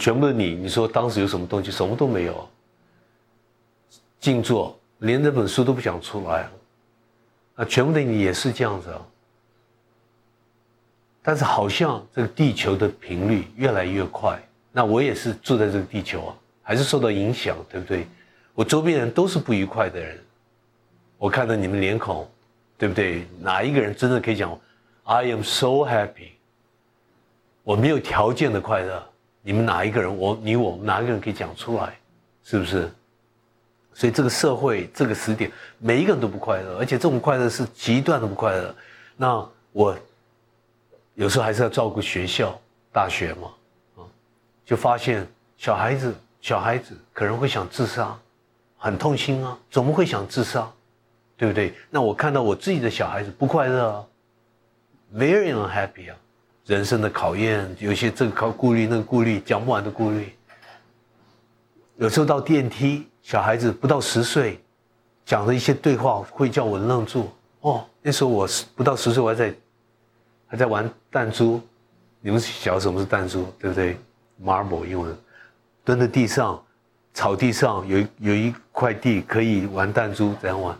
[0.00, 1.70] 全部的你，你说当时有什么动机？
[1.70, 2.48] 什么都没有，
[4.18, 6.48] 静坐，连这本书都不想出来，
[7.56, 9.00] 啊，全部的你也是这样子啊，
[11.22, 16.36] 但是好像这个地球的频率越来越快，那我也是住在这个地球啊。
[16.62, 18.06] 还是受到影响，对不对？
[18.54, 20.18] 我周边人都是不愉快的人，
[21.18, 22.28] 我看到你们脸孔，
[22.76, 23.26] 对不对？
[23.40, 24.58] 哪一个人真的可以讲
[25.04, 26.32] “I am so happy”？
[27.64, 29.02] 我没有条件的快乐，
[29.40, 30.16] 你们哪一个人？
[30.16, 31.98] 我你我哪一个人可以讲出来？
[32.44, 32.90] 是不是？
[33.94, 38.74] 所以这个社会这个时点，每一个人都不快乐，而且这种快乐是极端的不快乐。
[39.16, 39.96] 那我
[41.14, 42.60] 有时候还是要照顾学校、
[42.92, 43.50] 大学嘛，
[43.96, 44.04] 啊，
[44.64, 46.14] 就发现小孩子。
[46.42, 48.14] 小孩子可能会想自杀，
[48.76, 49.56] 很痛心啊！
[49.70, 50.68] 怎么会想自杀？
[51.36, 51.72] 对不对？
[51.88, 54.04] 那我看到我自己的小孩子不快乐啊
[55.14, 56.16] ，very unhappy 啊！
[56.66, 60.36] 人生的考验，有些这个考顾虑，那个顾虑，讲不完的顾虑。
[61.96, 64.60] 有时候到电梯，小孩子不到十岁，
[65.24, 67.30] 讲的一些对话会叫我愣住。
[67.60, 69.54] 哦，那时候我不到十岁，我还在
[70.48, 71.60] 还在玩弹珠。
[72.20, 73.96] 你们晓得什么是弹珠，对不对
[74.42, 75.16] ？Marble 英文。
[75.84, 76.62] 蹲在地上，
[77.12, 80.78] 草地上有有一块地可以玩弹珠，怎样玩？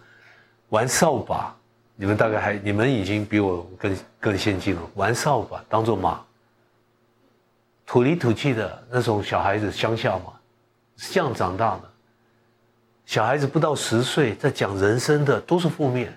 [0.69, 1.55] 玩扫把，
[1.97, 4.83] 你们大概还你们已经比我更更先进了。
[4.95, 6.25] 玩扫把当做马，
[7.85, 10.33] 土里土气的那种小孩子，乡下嘛，
[10.97, 11.83] 是这样长大的。
[13.05, 16.17] 小孩子不到十岁，在讲人生的都是负面。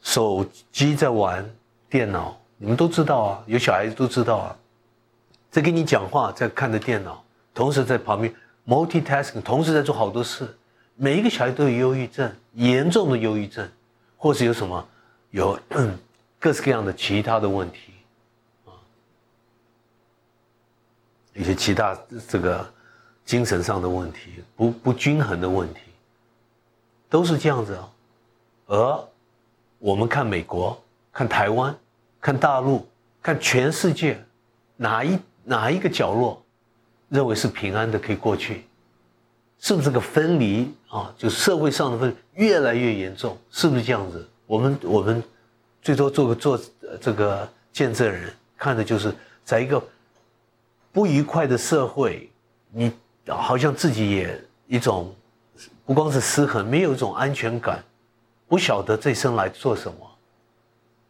[0.00, 1.48] 手机在玩
[1.88, 4.56] 电脑，你们都知道啊，有小孩子都知道啊，
[5.48, 7.22] 在跟你讲话，在看着电脑。
[7.54, 8.34] 同时在旁边
[8.66, 10.48] multitasking，同时在做好多事。
[10.94, 13.68] 每一个小孩都有忧郁症，严重的忧郁症，
[14.16, 14.86] 或是有什么
[15.30, 15.58] 有
[16.38, 17.92] 各式各样的其他的问题
[18.66, 18.70] 啊，
[21.34, 22.70] 一些其他这个
[23.24, 25.80] 精神上的问题，不不均衡的问题，
[27.08, 27.88] 都是这样子啊。
[28.66, 29.08] 而
[29.78, 30.80] 我们看美国、
[31.12, 31.74] 看台湾、
[32.20, 32.86] 看大陆、
[33.22, 34.22] 看全世界，
[34.76, 36.41] 哪一哪一个角落？
[37.12, 38.64] 认为是平安的，可以过去，
[39.58, 41.14] 是不是个分离啊？
[41.18, 44.26] 就社会上的分越来越严重，是不是这样子？
[44.46, 45.22] 我们我们
[45.82, 46.58] 最多做个做
[46.98, 49.82] 这个见证人，看的就是在一个
[50.90, 52.30] 不愉快的社会，
[52.70, 52.90] 你
[53.26, 55.14] 好像自己也一种
[55.84, 57.84] 不光是失衡，没有一种安全感，
[58.48, 60.10] 不晓得这生来做什么，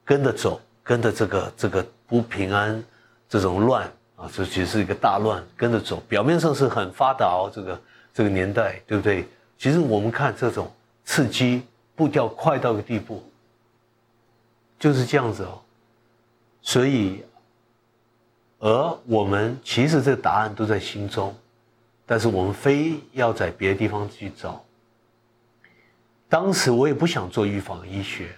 [0.04, 2.82] 跟着走，跟着这个这个不平安，
[3.28, 3.88] 这种乱。
[4.22, 6.00] 啊，这其实是一个大乱，跟着走。
[6.08, 7.80] 表面上是很发达哦，这个
[8.14, 9.26] 这个年代，对不对？
[9.58, 10.70] 其实我们看这种
[11.04, 11.62] 刺激
[11.96, 13.20] 步调快到个地步，
[14.78, 15.60] 就是这样子哦。
[16.62, 17.24] 所以，
[18.60, 21.34] 而我们其实这个答案都在心中，
[22.06, 24.64] 但是我们非要在别的地方去找。
[26.28, 28.28] 当时我也不想做预防医学，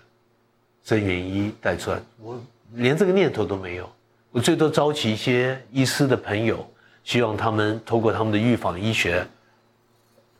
[0.83, 2.41] 真元医带出来，我
[2.73, 3.93] 连这个念头都没有。
[4.35, 6.69] 我最多召集一些医师的朋友，
[7.05, 9.25] 希望他们通过他们的预防医学，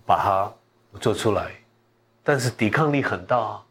[0.05, 0.53] 把它
[0.99, 1.53] 做出来。
[2.25, 3.63] 但是抵抗力很大，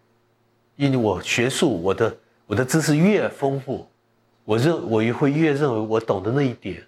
[0.77, 2.15] 因为我学术，我的
[2.47, 3.85] 我的知识越丰富，
[4.45, 6.81] 我认我也会越认为我懂的那一点，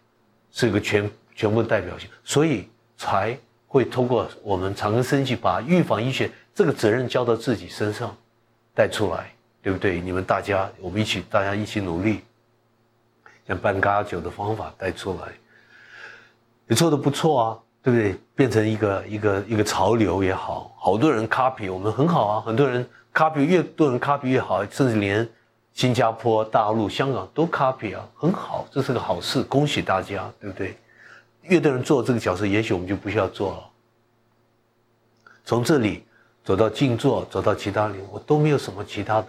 [0.54, 8.16] 是一个全全部代表性，所以才会通过我们长庚生计把预防医学这个责任交到自己身上，
[8.74, 9.30] 带出来，
[9.62, 10.00] 对不对？
[10.00, 12.22] 你们大家，我们一起，大家一起努力。
[13.48, 15.32] 像半嘎酒的方法带出来，
[16.68, 18.16] 也做的不错啊，对不对？
[18.36, 25.28] 变成一个一个一个潮流也好，好多人 copy 我们很好啊，很多人 copy 越多人 copy 越好，甚至连
[25.74, 30.78] 新加坡、大陆、香港都 copy 啊，很好，这是个好事，恭喜大家，对不对？
[31.44, 33.70] 越多人做这个角色，也许我们就不需要做了。
[35.46, 36.04] 从这里
[36.44, 39.28] 走到静坐，走到其他里，我都没有什么其他的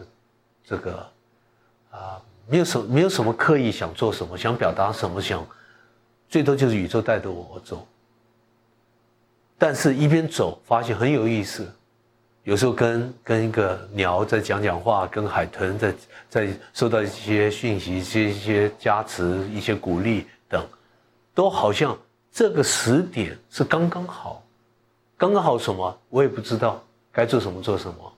[0.64, 1.06] 这个
[1.90, 2.18] 啊。
[2.48, 5.44] 没有什么没有什么刻意想做什么，想表达什么，想
[6.28, 7.86] 最多就是宇宙带着我走。
[9.58, 11.66] 但是，一边走发现很有意思，
[12.44, 15.94] 有时候跟跟一个鸟在讲讲话，跟海豚在
[16.28, 20.64] 在收到一些讯息、一些一些加持、一些鼓励等，
[21.34, 21.98] 都好像
[22.30, 24.42] 这个时点是刚刚好，
[25.16, 28.12] 刚刚好什么我也不知道该做什么做什么，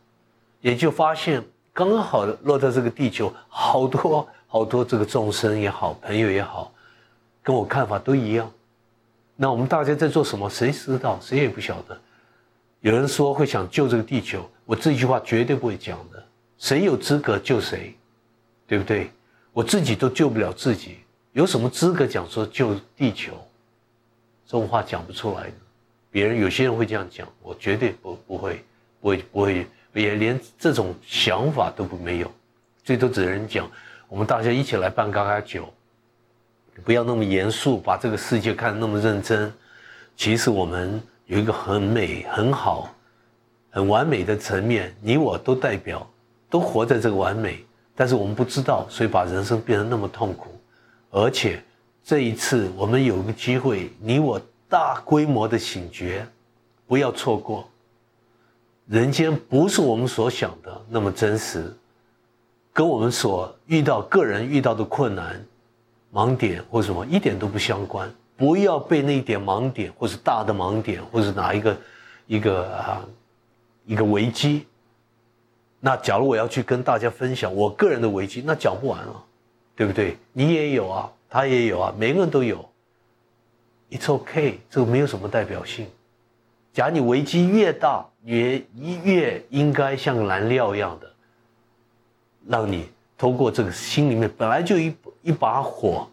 [0.60, 1.42] 也就发现。
[1.78, 6.72] 刚刚好落在这个地球，好多好多这个众生也好，朋友也好，
[7.40, 8.50] 跟我看法都一样。
[9.36, 10.50] 那我们大家在做什么？
[10.50, 11.16] 谁知道？
[11.22, 11.96] 谁也不晓得。
[12.80, 16.20] 有人说会想救这个地球，我这句话绝对不会讲的。
[16.58, 17.96] 谁有资格救谁？
[18.66, 19.12] 对不对？
[19.52, 20.98] 我自己都救不了自己，
[21.30, 23.34] 有什么资格讲说救地球？
[24.44, 25.54] 这种话讲不出来的。
[26.10, 28.64] 别人有些人会这样讲，我绝对不不会，
[29.00, 29.64] 不会不会。
[29.98, 32.30] 也连这种想法都不没有，
[32.84, 33.68] 最多只能讲，
[34.08, 35.72] 我们大家一起来办嘎嘎酒，
[36.84, 39.52] 不要那么严肃，把这个世界看得那么认真。
[40.16, 42.94] 其实我们有一个很美、很好、
[43.70, 46.08] 很完美的层面，你我都代表，
[46.48, 50.50] 都活在这个完美，但是我们不知道，所以把人生变得那么痛苦。
[51.10, 51.62] 而且
[52.02, 56.26] 这一次我们有个机会，你我大规模的醒觉，
[56.86, 57.68] 不要错过。
[58.88, 61.70] 人间不是我们所想的那么真实，
[62.72, 65.44] 跟我们所遇到个人遇到的困难、
[66.10, 68.10] 盲点或什么一点都不相关。
[68.34, 71.76] 不要被那一点盲点，或是大的盲点，或是哪一个
[72.26, 73.04] 一个啊
[73.84, 74.66] 一个危机。
[75.80, 79.24] 那假如我要去跟大家分享我个人的危机，那讲不完了，
[79.76, 80.16] 对不对？
[80.32, 82.66] 你也有啊，他也有啊，每个人都有。
[83.90, 85.86] It's OK，这个没有什么代表性。
[86.78, 91.12] 假如你危机越大，越越应该像燃料一样的，
[92.46, 96.08] 让你通过这个心里面本来就一一把火，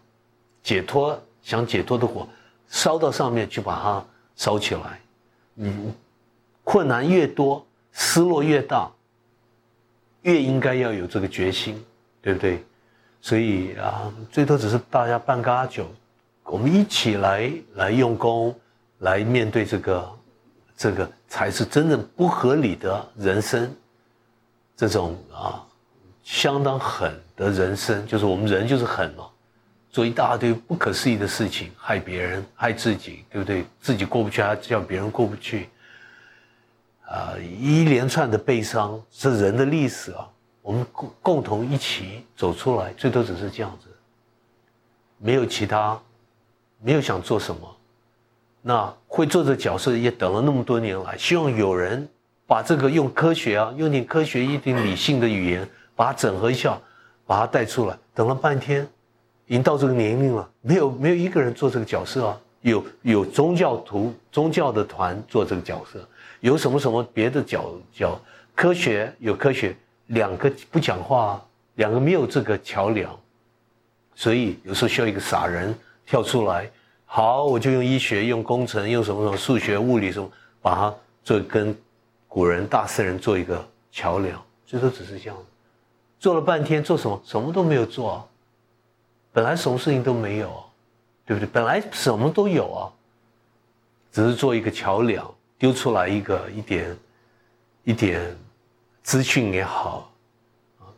[0.63, 2.27] 解脱想解脱的火，
[2.67, 4.03] 烧到上面去把它
[4.35, 4.99] 烧起来。
[5.53, 5.93] 你
[6.63, 8.89] 困难越多，失落越大，
[10.23, 11.79] 越应该要有这个决心，
[12.23, 12.63] 对不对？
[13.21, 15.85] 所以啊，最多只是大家办个阿九，
[16.43, 18.59] 我们一起来来用功，
[18.97, 20.11] 来面对这个。
[20.77, 23.73] 这个才是真正不合理的人生，
[24.75, 25.65] 这种啊，
[26.23, 29.25] 相当狠的人生，就是我们人就是狠嘛，
[29.89, 33.65] 做一大堆不可思议的事情，害别人，害自己，对不对？
[33.79, 35.69] 自己过不去，还叫别人过不去，
[37.07, 40.27] 啊，一连串的悲伤是人的历史啊，
[40.61, 43.87] 我们共共同一起走出来，最多只是这样子，
[45.17, 45.97] 没有其他，
[46.81, 47.74] 没有想做什么。
[48.67, 52.09] 那会做这角色也等了那么多年来，希望有人
[52.47, 56.75] 把这个用科学啊，用点科学一点理性的语言，把它整合一下，
[57.27, 57.95] 把它带出来。
[58.15, 58.81] 等了半天，
[59.45, 62.41] 已经到这个年龄了，没有 没有一个人做这个角色啊。
[62.61, 65.99] 有有宗教徒、宗教的团做这个角色，
[66.39, 68.19] 有什么什么别的角角，
[68.55, 71.39] 科学有科学，两个不讲话，
[71.75, 73.15] 两个没有这个桥梁，
[74.15, 75.71] 所以有时候需要一个傻人
[76.07, 76.67] 跳出来。
[77.15, 80.29] 好，我就用医学、用工程、用什么什么数学、物理什么，
[80.61, 80.93] 把它
[81.23, 81.73] 做跟
[82.27, 84.43] 古人大圣人做一个桥梁。
[84.65, 85.37] 最多只是这样，
[86.19, 87.17] 做了半天做什么？
[87.23, 88.27] 什么都没有做！
[89.31, 90.61] 本来什么事情都没有，
[91.25, 91.49] 对不对？
[91.53, 92.91] 本来什么都有啊，
[94.11, 95.25] 只是做一个桥梁，
[95.57, 96.97] 丢出来一个一点
[97.85, 98.37] 一点
[99.03, 100.11] 资讯也好，
[100.79, 100.91] 啊，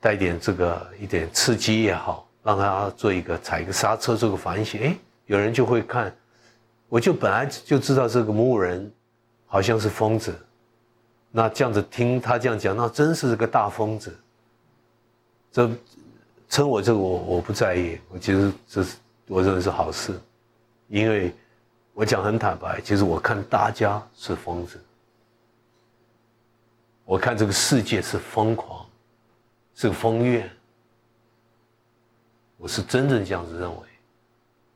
[0.00, 4.80] 带点这个一点刺激也好，让他做一个踩一个刹车，做个反省。
[4.80, 4.96] 哎，
[5.28, 6.12] 有人就会看，
[6.88, 8.92] 我就本来就知道这个牧人
[9.46, 10.36] 好像是疯子，
[11.30, 14.12] 那这样子听他这样讲，那真是个大疯子。
[15.52, 15.70] 这
[16.48, 18.96] 称我这个我我不在意，我其实这是
[19.28, 20.20] 我认为是好事，
[20.88, 21.32] 因为
[21.94, 24.80] 我讲很坦白，其实我看大家是疯子，
[27.04, 28.84] 我看这个世界是疯狂。
[29.80, 30.50] 是个风月，
[32.56, 33.87] 我是真正这样子认为。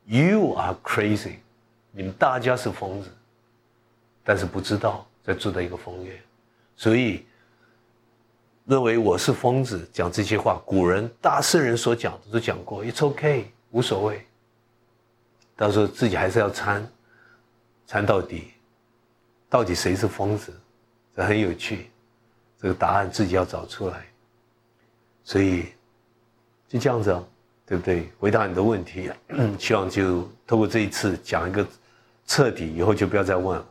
[0.05, 1.37] You are crazy，
[1.93, 3.11] 你们大家是疯子，
[4.25, 6.21] 但是不知道在住在一个风月，
[6.77, 7.25] 所以
[8.65, 10.61] 认为我是疯子，讲这些话。
[10.67, 14.27] 古人大圣人所讲的都讲过，It's OK，无所谓。
[15.57, 16.85] 到时候自己还是要参，
[17.87, 18.53] 参到底，
[19.49, 20.53] 到底谁是疯子？
[21.15, 21.91] 这很有趣，
[22.59, 24.05] 这个答案自己要找出来。
[25.23, 25.67] 所以
[26.67, 27.23] 就这样子啊，
[27.65, 28.11] 对不对？
[28.19, 29.11] 回答你的问题，
[29.59, 31.67] 希望就透过这一次讲一个
[32.27, 33.67] 彻底，以后就不要再问了。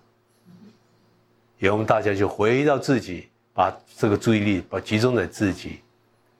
[1.59, 5.81] 以后我们大家就回到自己，把这个注意力把集中在自己，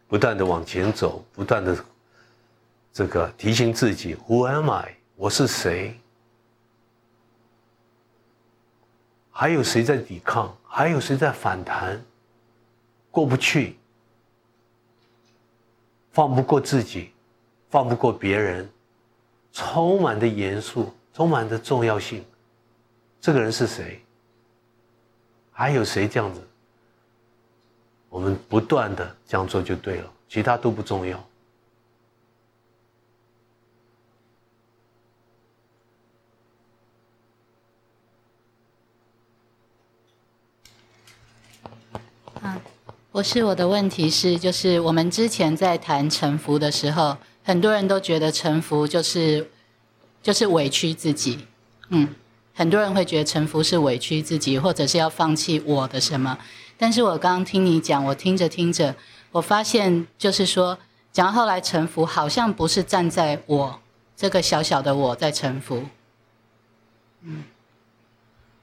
[0.08, 1.78] 不断的往前走，不断的
[2.91, 4.97] 这个提醒自己：Who am I？
[5.16, 5.99] 我是谁？
[9.30, 10.58] 还有谁在抵抗？
[10.66, 12.04] 还有谁在反弹？
[13.12, 13.76] 过不去。
[16.12, 17.11] 放不过自己，
[17.72, 18.69] 放不过别人，
[19.53, 22.24] 充满的严肃，充满的重要性。
[23.22, 24.03] 这个人是谁？
[25.51, 26.45] 还有谁这样子？
[28.09, 31.17] 我们不断的这样做就对了，其他都不重要。
[42.41, 42.61] 啊
[43.13, 49.50] 不是我的问题是，就是我们之前在谈臣服的时候，很多人都觉得臣服就是
[50.22, 51.48] 就是委屈自己，
[51.89, 52.08] 嗯，
[52.54, 56.38] 很多人会觉得臣服是委屈自己，或者是要放弃我的什么。
[56.78, 58.96] 但是我刚刚听你讲，我听着听着，
[59.32, 60.78] 我发现就是说，
[61.12, 63.80] 讲到后来臣服，好像不是站在我
[64.16, 65.84] 这个小小的我在臣服，
[67.24, 67.44] 嗯，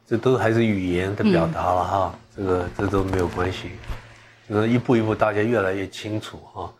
[0.07, 3.70] 这都还是语言的表达了哈，这个这都没有关系。
[4.49, 6.72] 就是一步一步，大家越来越清楚哈。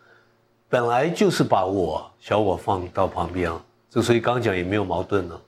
[0.69, 3.59] 本来就是把我小我放到旁边啊，
[3.89, 5.41] 这所以刚讲也没有矛盾呢，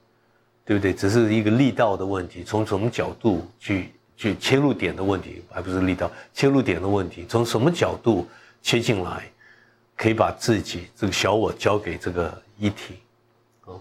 [0.66, 0.92] 对不对？
[0.94, 8.28] 只是一个力道的问题，从什么角度去去切入点的问题，还不是力道切入点的问题，从什么角度
[8.62, 9.30] 切进来，
[9.96, 12.96] 可以把自己这个小我交给这个一体，
[13.66, 13.78] 啊，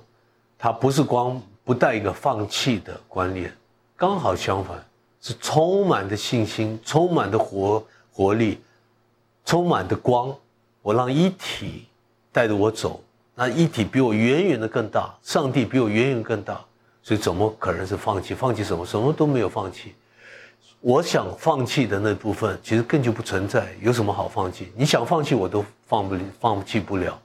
[0.59, 3.51] 它不是光不带一个放弃的观念，
[3.97, 4.85] 刚好相反，
[5.23, 7.83] 是充满的信心，充满的活。
[8.13, 8.59] 活力，
[9.47, 10.35] 充满的光，
[10.83, 11.87] 我让一体
[12.33, 13.03] 带着我走，
[13.35, 16.61] 那一体比我远远的更大，上帝比我远远更大，
[17.03, 18.35] 所以怎么可能是放弃？
[18.35, 18.85] 放弃什么？
[18.87, 19.95] 什么都没有放弃。
[20.81, 23.75] 我想放弃的那部分，其实根本就不存在。
[23.83, 24.73] 有什么好放弃？
[24.75, 27.21] 你想放弃，我都放不放弃不了，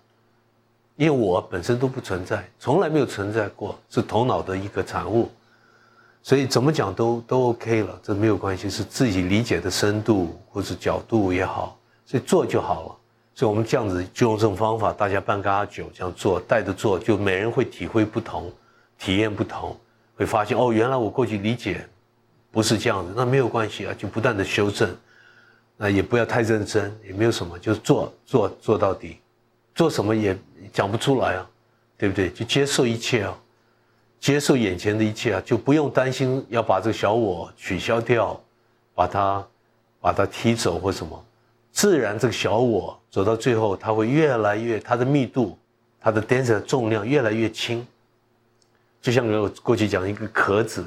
[0.97, 5.31] 因为我本身都不存在，从来没有存在过，是头脑的一个产物。
[6.21, 12.95] 所以怎么讲都都 OK 了，这没有关系，是自己理解的深度或者角度也好，所以做就好了。
[13.35, 18.51] 所以我们这样子就用这种方法，大家半嘎酒这样做，带着做，就每人会体会不同，
[18.97, 19.77] 体验不同，
[20.15, 21.85] 会发现哦，原来我过去理解
[22.49, 24.89] 不是这样子，那没有关系啊，就不断的修正，
[25.77, 29.19] 那也不要太认真，也没有什么，就做做做到底，
[29.75, 30.35] 做什么也
[30.71, 31.47] 讲不出来啊，
[31.97, 32.29] 对不对？
[32.29, 33.37] 就接受一切啊。
[34.17, 38.41] 接受眼前的一切啊，就不用担心要把这个小我取消掉，
[38.95, 39.45] 把它，
[40.01, 41.23] 把它踢走或什么，
[41.75, 45.59] 自然这个小我走到最后，它会越来越，它的密度，
[45.99, 47.85] 它的 denser 重量越来越轻。
[49.01, 50.81] 就像我过去讲一个壳子，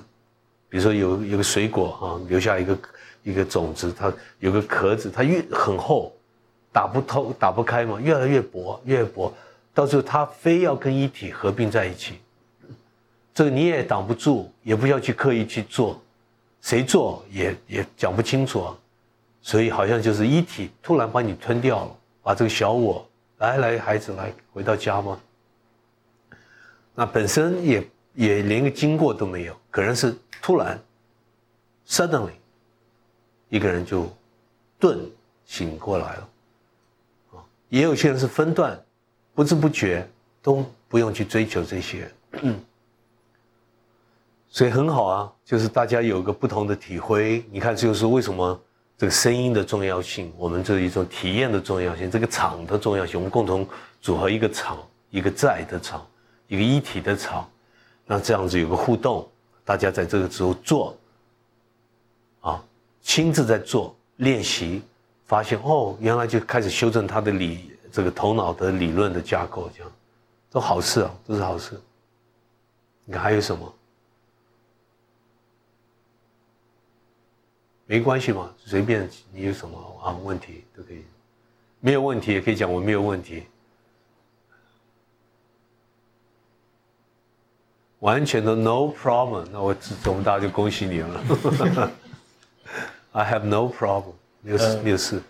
[0.67, 2.79] 比如说有有个水果啊，留下一个
[3.23, 6.11] 一个种子，它有个壳子，它越很厚，
[6.73, 9.31] 打不透打不开嘛，越来越薄，越薄，
[9.75, 12.15] 到最后它非要跟一体合并在一起。
[13.35, 16.01] 这个你也挡不住，也不要去刻意去做，
[16.63, 18.75] 谁做也也讲不清楚啊，
[19.49, 25.19] 所以好像就是一体突然把你吞掉了，把这个小我来来孩子来回到家吗？
[26.95, 30.79] 那本身也也连个经过都没有，可能是突然
[31.87, 32.33] ，suddenly，
[33.49, 34.07] 一个人就
[34.79, 35.11] 顿
[35.47, 36.29] 醒过来了，
[37.33, 37.41] 啊，
[37.71, 38.79] 也有些人是分段，
[39.35, 40.07] 不知不觉
[40.43, 42.13] 都不用去追求这些。
[44.51, 47.43] 所以很好啊，就是大家有个不同的体会。
[47.51, 48.61] 你看，这就是为什么
[48.99, 53.65] 这个声音的重要性，我们这一种体验的重要性，这个场的重要性，我们共同
[54.01, 54.77] 组合一个场，
[55.11, 56.05] 一个在的场，
[56.49, 57.49] 一个一体的场，
[58.05, 59.27] 那这样子有个互动，
[59.65, 60.99] 大家在这个时候做，
[62.41, 62.61] 啊，
[63.01, 64.83] 亲自在做练习，
[65.27, 69.93] 发现哦，原来就开始修正他的理，这个头脑的理论的架构，这样，
[70.51, 71.81] 都好事啊，都是好事。
[73.05, 73.73] 你看还有什么？
[77.91, 81.03] 没关系嘛，随便你有什么啊问题都可以，
[81.81, 83.45] 没有问题也可以讲我没有问题，
[88.01, 89.75] 完全的 no problem，那我
[90.05, 91.91] 这么大就恭喜你了。
[93.13, 94.13] I have no problem，
[94.43, 95.23] 没有事没有事。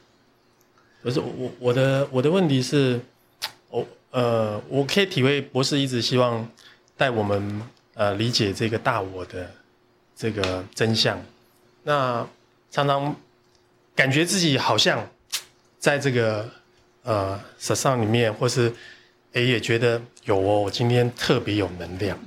[1.01, 3.01] 不是我我的我的问题是，
[3.71, 6.45] 我呃我可以体会博士一直希望
[6.97, 7.63] 带我们
[7.95, 9.49] 呃理解这个大我的
[10.17, 11.17] 这个真相，
[11.85, 12.27] 那。
[12.71, 13.17] 常常
[13.95, 15.09] 感觉自己好像
[15.79, 16.49] 在这个
[17.03, 18.73] 呃手上里面，或是
[19.33, 22.19] 诶也觉得有哦，我今天特别有能量。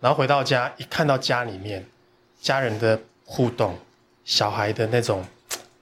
[0.00, 1.86] 然后回到家一看到家里面
[2.40, 3.78] 家人的互动，
[4.24, 5.24] 小孩的那种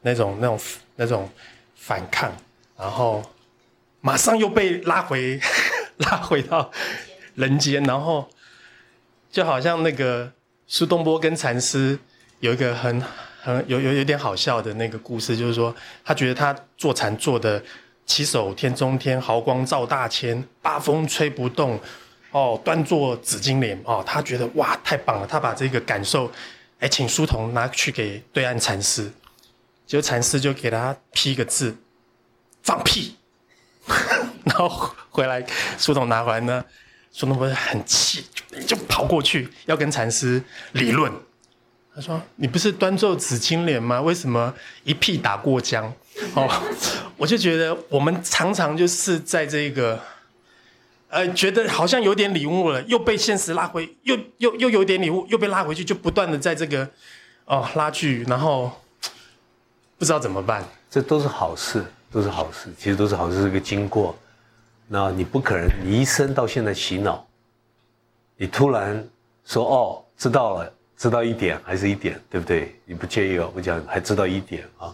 [0.03, 0.61] 那种那种
[0.97, 1.31] 那种
[1.75, 2.33] 反抗，
[2.77, 3.23] 然后
[4.01, 5.41] 马上又被拉回
[5.99, 6.71] 拉回到
[7.35, 8.29] 人间，然后
[9.31, 10.33] 就好像那个
[10.67, 11.99] 苏东坡跟禅师
[12.41, 13.03] 有一个很。
[13.49, 15.75] 很有有有点好笑的那个故事，就是说
[16.05, 17.63] 他觉得他坐禅坐的
[18.05, 21.81] 起手天中天，毫光照大千，八风吹不动，
[22.31, 26.31] 哦，端坐紫金莲，哦，他觉得哇太棒了，他把这个感受，
[26.79, 29.11] 哎，请书童拿去给对岸禅师，
[29.87, 31.75] 就禅师就给他批个字，
[32.63, 33.17] 放屁，
[34.45, 35.43] 然后回来
[35.79, 36.63] 书童拿回来呢，
[37.15, 38.27] 书童不是很气，
[38.67, 40.43] 就跑过去要跟禅师
[40.73, 41.11] 理论。
[41.99, 44.01] 他说：“你不是端坐紫金莲吗？
[44.01, 45.93] 为什么一屁打过江？”
[46.35, 46.49] 哦，
[47.19, 49.99] 我就觉得我们常常就是在这个，
[51.09, 56.89] 呃，觉得好像有点礼物了，又被现实拉回，又又又有点礼物，又被拉回去，就不断的在这个
[57.47, 58.71] 哦拉锯，然后
[59.99, 60.65] 不知道怎么办。
[60.89, 64.17] 这都是好事，都是好事，其实都是好事，是个经过。
[64.87, 67.27] 那你不可能，你一生到现在洗脑，
[68.37, 69.05] 你突然
[69.45, 70.73] 说哦，知道了。
[70.99, 72.75] 知道一点还是一点，对不对？
[72.85, 73.53] 你不介意哦？
[73.55, 74.93] 我讲还知道一点啊，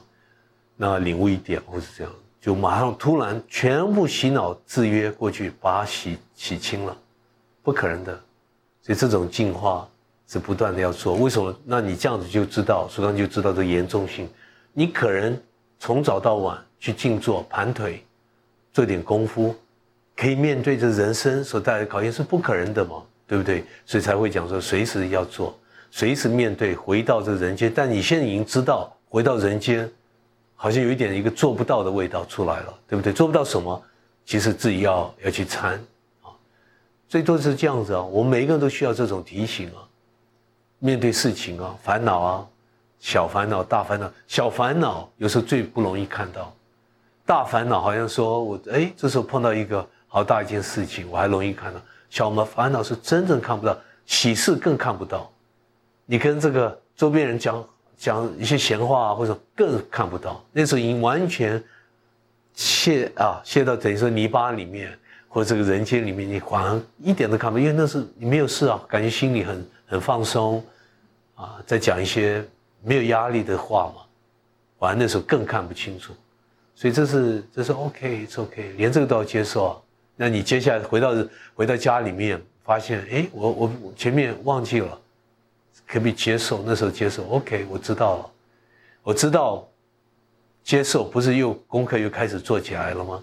[0.77, 6.95] 那领悟一点，或是这样，就马上突然全部洗脑制约过去，把它洗洗清了，
[7.63, 8.21] 不可能的。
[8.83, 9.89] 所以这种进化
[10.29, 11.15] 是不断的要做。
[11.15, 11.59] 为什么？
[11.65, 14.29] 那你这样子就知道，苏刚就知道这严重性。
[14.75, 15.41] 你可能
[15.79, 18.05] 从早到晚去静坐盘腿，
[18.75, 19.57] 做点功夫，
[20.15, 23.03] 可以面对这人生所带来的考验是不可能的嘛？
[23.27, 23.65] 对不对？
[23.87, 25.59] 所以才会讲说随时要做。
[25.97, 29.89] 随时面对回到这人间，但你现在已经知道回到人间，
[30.57, 33.13] 好像有一点一个做不到的味道出来了，对不对？
[33.13, 33.81] 做不到什么？
[34.27, 35.75] 其实自己要要去参
[36.23, 36.35] 啊，
[37.09, 38.03] 最多是这样子啊。
[38.03, 39.87] 我们每一个人都需要这种提醒啊。
[40.81, 42.47] 面对事情啊，烦恼啊，
[42.99, 46.53] 小烦恼、大烦恼，小烦恼有时候最不容易看到，
[47.25, 51.81] 大烦恼好像说我哎，这时候碰到一个好大一件事情，我还容易看到。
[52.11, 55.31] 小烦恼是真正看不到，喜事更看不到。
[56.07, 57.65] 你跟这个周边人讲
[57.97, 61.63] 讲一些闲话啊，或者更看不到，那时候已经完全
[62.55, 64.97] 陷啊陷到等于说泥巴里面，
[65.29, 70.63] 或者这个人间里面，你反而一点都看不到，因为那是你没有事啊，感觉心里很很放松，
[71.35, 72.45] 啊，在讲一些
[72.83, 74.03] 没有压力的话嘛，
[74.79, 76.13] 反而那时候更看不清楚，
[76.75, 79.77] 所以这是这是 OK，it's OK，连这个都要接受啊。
[80.17, 81.15] 那你接下来回到
[81.55, 85.01] 回到家里面，发现哎，我我前面忘记了。
[85.87, 86.63] 可不可以接受？
[86.65, 88.31] 那时候接受，OK，我知道了，
[89.03, 89.67] 我知道，
[90.63, 93.23] 接受不是又功课又开始做起来了吗？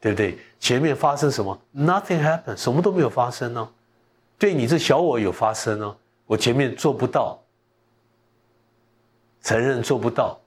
[0.00, 0.38] 对不对？
[0.60, 3.68] 前面发生什么？Nothing happened，什么都没有发生呢？
[4.38, 5.96] 对你这小我有发生呢？
[6.26, 7.38] 我前面做不到，
[9.42, 10.38] 承认做不到，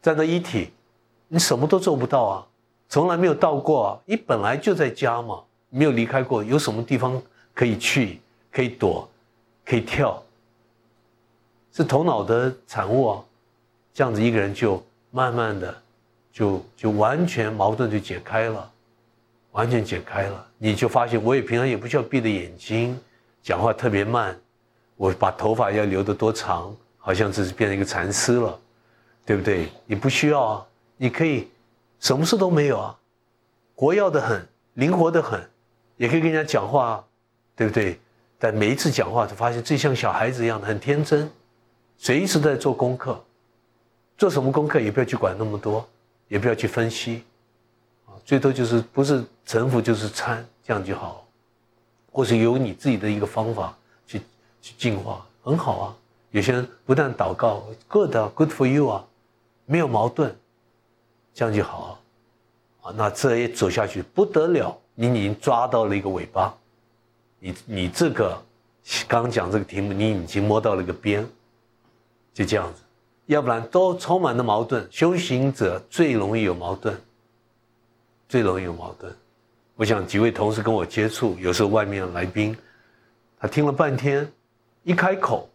[0.00, 0.70] 站在一体，
[1.28, 2.46] 你什么都做不到啊，
[2.88, 7.20] 从来没有到过啊，你本来就在家嘛，没有离开过，有什么地方
[7.52, 8.20] 可以去，
[8.50, 9.08] 可以躲？
[9.64, 10.22] 可以跳，
[11.72, 13.24] 是头脑的产物啊！
[13.92, 15.74] 这样子一个人就慢慢的，
[16.32, 18.70] 就就完全矛盾就解开了，
[19.52, 20.46] 完全解开了。
[20.58, 22.98] 你就发现，我也平常也不需要闭着眼睛，
[23.42, 24.38] 讲话特别慢，
[24.96, 28.58] 我把头发要留得多长，好像只是变成一个禅师了，
[29.24, 29.68] 对不对？
[29.86, 31.48] 你不需要啊，你可以
[32.00, 32.98] 什么事都没有啊，
[33.74, 35.40] 活跃的很，灵活的很，
[35.96, 37.04] 也可以跟人家讲话，
[37.54, 37.98] 对不对？
[38.44, 41.30] 但每一次讲话，就发现最像小孩子一样的很天真，
[41.96, 43.18] 随时在做功课，
[44.18, 45.88] 做什么功课也不要去管那么多，
[46.28, 47.24] 也不要去分析，
[48.04, 51.26] 啊，最多就是不是臣服就是参，这样就好，
[52.12, 53.74] 或是有你自己的一个方法
[54.06, 54.20] 去
[54.60, 55.96] 去进化，很好啊。
[56.30, 59.02] 有些人不但祷告，good 啊，good for you 啊，
[59.64, 60.36] 没有矛盾，
[61.32, 61.88] 这样就好啊。
[62.82, 66.54] 啊，那这一走下去不得了，你已经抓到了一个尾巴，
[67.44, 68.40] 你你这个
[69.06, 71.28] 刚讲这个题目，你已经摸到了一个边，
[72.32, 72.80] 就这样子。
[73.26, 76.94] 要不然都充满了矛盾，修行者最容易有矛盾，
[78.30, 79.14] 最容易有矛盾。
[79.76, 82.56] 我想几位同事跟我接触，有时候外面来宾，
[83.38, 84.26] 他听了半天，
[84.82, 85.46] 一开口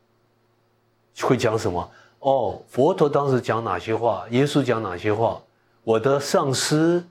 [1.21, 1.91] 会讲什么？
[2.19, 4.27] 哦，佛陀当时讲哪些话？
[4.29, 5.41] 耶稣讲哪些话？
[5.83, 7.03] 我的上司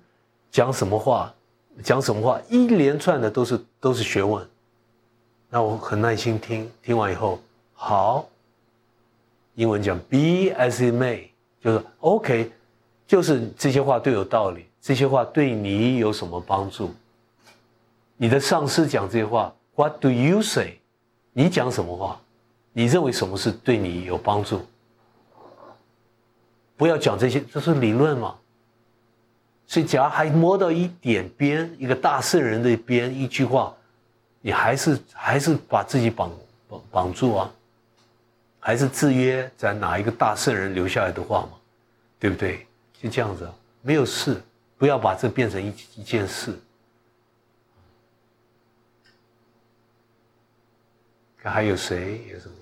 [0.53, 1.35] 讲什么话？
[1.83, 2.41] 讲什么话？
[2.49, 4.49] 一连串的都是都是学问。
[5.51, 7.41] 那我很耐心听，听完以后，
[7.73, 8.29] 好。
[9.55, 11.29] 英文讲 “be as it may”，
[11.61, 12.53] 就是 OK，
[13.07, 16.95] 就是这些话都有道理，这些话对你有什么帮助？
[18.17, 20.79] 你的上司讲这些话，What do you say？
[21.33, 22.21] 你讲什么话？
[22.73, 24.61] 你认为什么是对你有帮助？
[26.77, 28.37] 不要讲这些，这是理论嘛。
[29.67, 33.75] 所以，假如还摸到一点边，一个大圣人的边，一句话，
[34.41, 36.31] 你还是还是把自己绑
[36.69, 37.53] 绑绑住啊。
[38.61, 41.53] 还是制约在哪一个大圣人留下来的话嘛，
[42.19, 42.67] 对不对？
[43.01, 43.49] 就这样子，
[43.81, 44.43] 没有事，
[44.77, 46.59] 不要把这变成一一件事。
[51.39, 52.55] 看还有谁有什么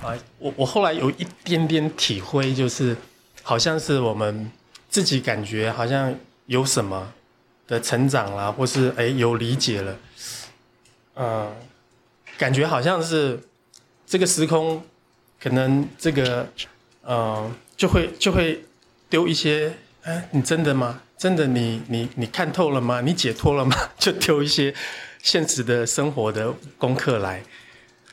[0.00, 0.06] 题？
[0.06, 2.96] 啊，我我后来有一点点体会，就是
[3.48, 4.50] 好像是我们
[4.88, 6.14] 自己感觉好像
[6.46, 7.12] 有什么。
[7.68, 9.98] 的成长啦，或是哎有理解了，
[11.16, 11.52] 嗯，
[12.38, 13.40] 感觉好像是
[14.06, 14.80] 这个时空，
[15.42, 16.48] 可能这个
[17.02, 18.64] 呃就会就会
[19.10, 21.00] 丢一些，哎，你真的吗？
[21.18, 23.00] 真的你你你看透了吗？
[23.00, 23.76] 你解脱了吗？
[23.98, 24.72] 就丢一些
[25.20, 27.42] 现实的生活的功课来，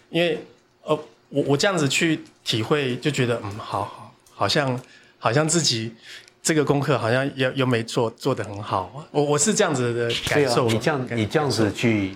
[0.09, 0.43] 因为
[0.81, 4.81] 呃我我这样子去体会，就觉得嗯好好，好像
[5.23, 5.93] 好像自己。
[6.41, 10.67] 这个功课好像又又没做做得很好，我我是这样子的感受。
[10.67, 12.13] 你这样你这样子去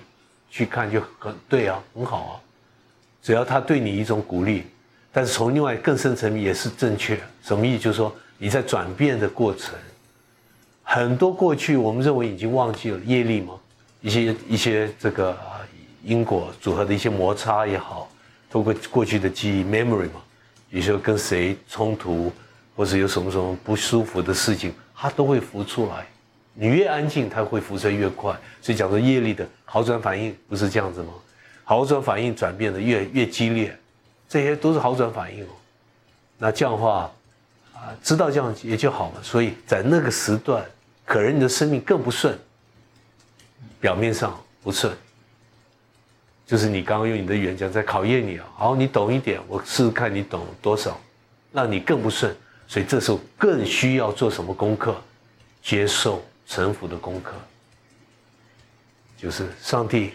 [0.52, 2.34] 去看就很对啊，很好啊。
[3.24, 4.64] 只要他对你一种鼓励，
[5.14, 7.18] 但是从另外更深层面也是正确。
[7.42, 7.84] 什么意思？
[7.86, 9.74] 就是说你在转变的过程，
[10.84, 13.54] 很多过去我们认为已经忘记了业力嘛，
[14.02, 15.38] 一些一些这个
[16.04, 18.12] 因果组合的一些摩擦也好，
[18.52, 20.22] 通过过去的记忆 memory 嘛，
[20.70, 22.30] 有时候跟谁冲突。
[22.78, 26.06] 或者有什么什么不舒服的事情，它都会浮出来。
[26.54, 28.32] 你越安静，它会浮生越快。
[28.62, 31.12] 所以讲说业力的好转反应不是这样子吗？
[31.64, 33.78] 好转反应转变的越越激烈，
[34.30, 35.50] 这些都是好转反应哦。
[36.38, 37.12] 那这样的话，
[37.74, 39.24] 啊，知道这样也就好了。
[39.24, 40.64] 所以在那个时段，
[41.04, 42.38] 可能你的生命更不顺，
[43.82, 44.96] 表面上不顺，
[46.46, 48.46] 就是你刚刚用你的语言讲在考验你啊。
[48.56, 51.00] 好，你懂一点，我试试看你懂多少，
[51.52, 52.36] 让你更不顺。
[52.68, 54.96] 所以这时候更需要做什么功课？
[55.64, 57.34] 接受臣服的功课，
[59.18, 60.14] 就是上帝，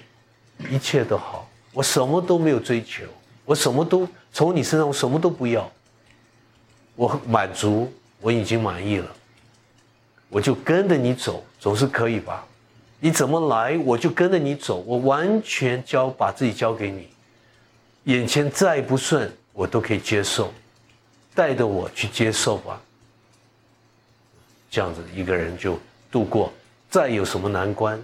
[0.71, 3.05] 一切都好，我什么都没有追求，
[3.45, 5.71] 我什么都从你身上，我什么都不要，
[6.95, 9.11] 我满足，我已经满意了，
[10.31, 12.47] 我就跟着你走，总是可以吧？
[12.99, 17.09] 你怎么来，我就跟着你走，我完全交把自己交给你，
[18.05, 20.51] 眼前再不顺，我都可以接受。
[21.35, 22.81] 带着我去接受吧，
[24.71, 25.79] 这样子一个人就
[26.11, 26.53] 度过。
[26.91, 27.99] 再有什么难关，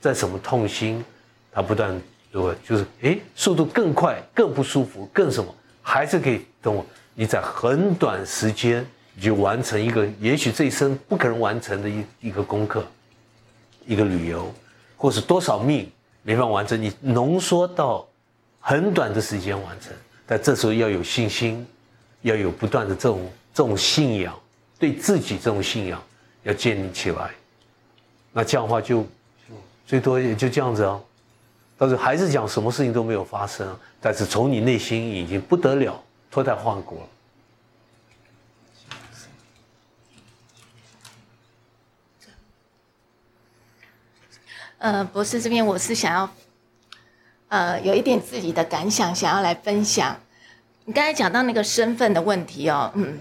[0.00, 1.02] 再什么痛心，
[1.50, 1.98] 他不断
[2.30, 6.84] 如果就是哎，速度更快，更不舒服，更什么，还是可以等我。
[7.14, 12.84] 你在很短时间你就完成一个，也许这一生不可能完成的一一个功课，
[13.86, 14.52] 一个旅游，
[14.98, 15.90] 或是多少命
[16.22, 18.06] 没法完成，你浓缩到
[18.60, 19.90] 很短的时间完成。
[20.26, 21.66] 但这时候要有信心。
[22.24, 24.34] 要有不断的这种这种信仰，
[24.78, 26.02] 对自己这种信仰
[26.42, 27.30] 要建立起来。
[28.32, 29.06] 那这样的话就
[29.86, 30.98] 最多也就这样子啊。
[31.76, 37.08] 但是还是讲什么事情都没有发生，但是从你内心已经不得了，脱胎换骨了。
[44.78, 46.30] 呃，博士这边我是想要，
[47.48, 50.18] 呃，有一点自己的感想，想要来分享。
[50.86, 53.18] 你刚才讲到那个身份的问题哦，嗯，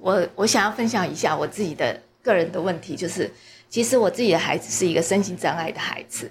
[0.00, 3.30] 我我想要分享一下我自己的个人的问题，就是
[3.68, 6.30] 其实我自己的孩子是一个身心障碍的孩子，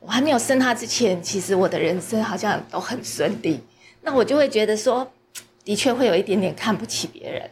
[0.00, 3.60] 我还没有生他之前，其实我的人生好像都很顺利。
[4.02, 5.08] 那我就会觉得说，
[5.64, 7.48] 的确会有一点点看不起别人。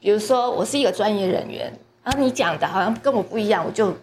[0.00, 1.72] 比如说，我是一个专业人员，
[2.02, 3.96] 然后你讲的好像跟我不一样，我就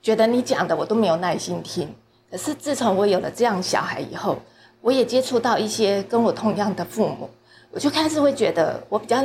[0.00, 1.92] 觉得你讲的我都没有耐心听。
[2.30, 4.40] 可是自从我有了这样小孩以后，
[4.80, 7.30] 我也接触到一些跟我同样的父母，
[7.70, 9.22] 我就开始会觉得我比较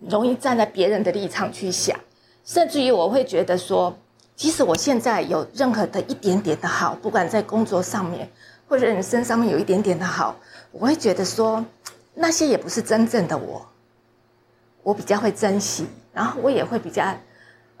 [0.00, 1.98] 容易站在别人的立场去想，
[2.44, 3.96] 甚至于我会觉得说。
[4.36, 8.28] 即使我现在有任何的一点点的好，不管在工作上面
[8.68, 10.36] 或者人生上面有一点点的好，
[10.72, 11.64] 我会觉得说
[12.12, 13.66] 那些也不是真正的我。
[14.82, 17.16] 我比较会珍惜，然后我也会比较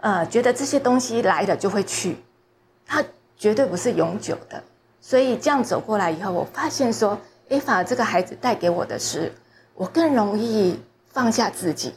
[0.00, 2.16] 呃觉得这些东西来了就会去，
[2.86, 3.04] 它
[3.36, 4.62] 绝对不是永久的。
[4.98, 7.18] 所以这样走过来以后，我发现说，
[7.50, 9.30] 哎，反而这个孩子带给我的是，
[9.76, 10.78] 我更容易
[11.12, 11.92] 放下自己。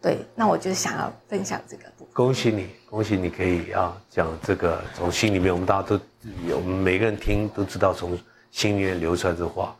[0.00, 1.84] 对，那我就想要分享这个。
[2.12, 6.00] 恭喜你，恭喜你可以啊讲这个从心里面，我们大家都，
[6.54, 8.18] 我们每个人听都知道从
[8.50, 9.76] 心里面流出来这话。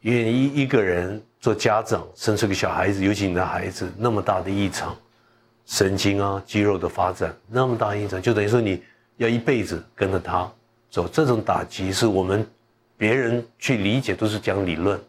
[0.00, 4.96] 因为一一个人做家长生出个小孩子，尤其你的孩子那么大的异常，
[5.64, 8.82] 神经啊肌肉的发展那么大异常，就等于说你
[9.16, 10.50] 要一辈子跟着他
[10.90, 12.44] 走，这种打击是我们
[12.96, 15.00] 别人去理解都是讲理论，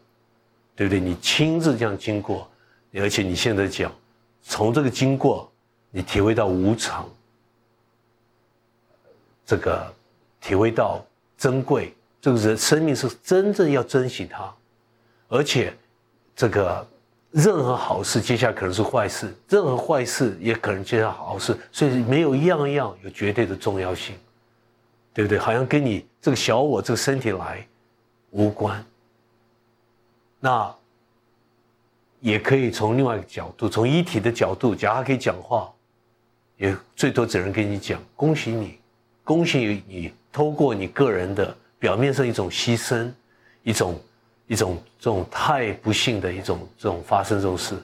[0.76, 1.00] 对不对？
[1.00, 2.50] 你亲自这样经过，
[2.94, 3.92] 而且你现在讲
[4.42, 5.50] 从这个经过。
[5.96, 7.08] 你体会到无常，
[9.46, 9.94] 这个
[10.40, 11.06] 体会到
[11.38, 14.52] 珍贵，这个人生命是真正要珍惜它，
[15.28, 15.72] 而且
[16.34, 16.84] 这个
[17.30, 24.16] 任何好事接下来可能是坏事，任何坏事也可能接下来好事，所以没有样样有绝对的重要性，
[25.12, 25.38] 对不对？
[25.38, 27.64] 好像跟你这个小我这个身体来
[28.30, 28.84] 无关。
[30.44, 30.76] 那
[32.20, 35.72] 也可以从另外一个角度，从一体的角度，假如他可以讲话。
[36.58, 38.78] 也最多只能跟你讲，恭喜你，
[39.24, 43.10] 恭喜你，通过你个人的表面上一种牺牲，
[43.62, 43.98] 一种
[44.46, 47.74] 一种这种太不幸的一种这种发生这种事，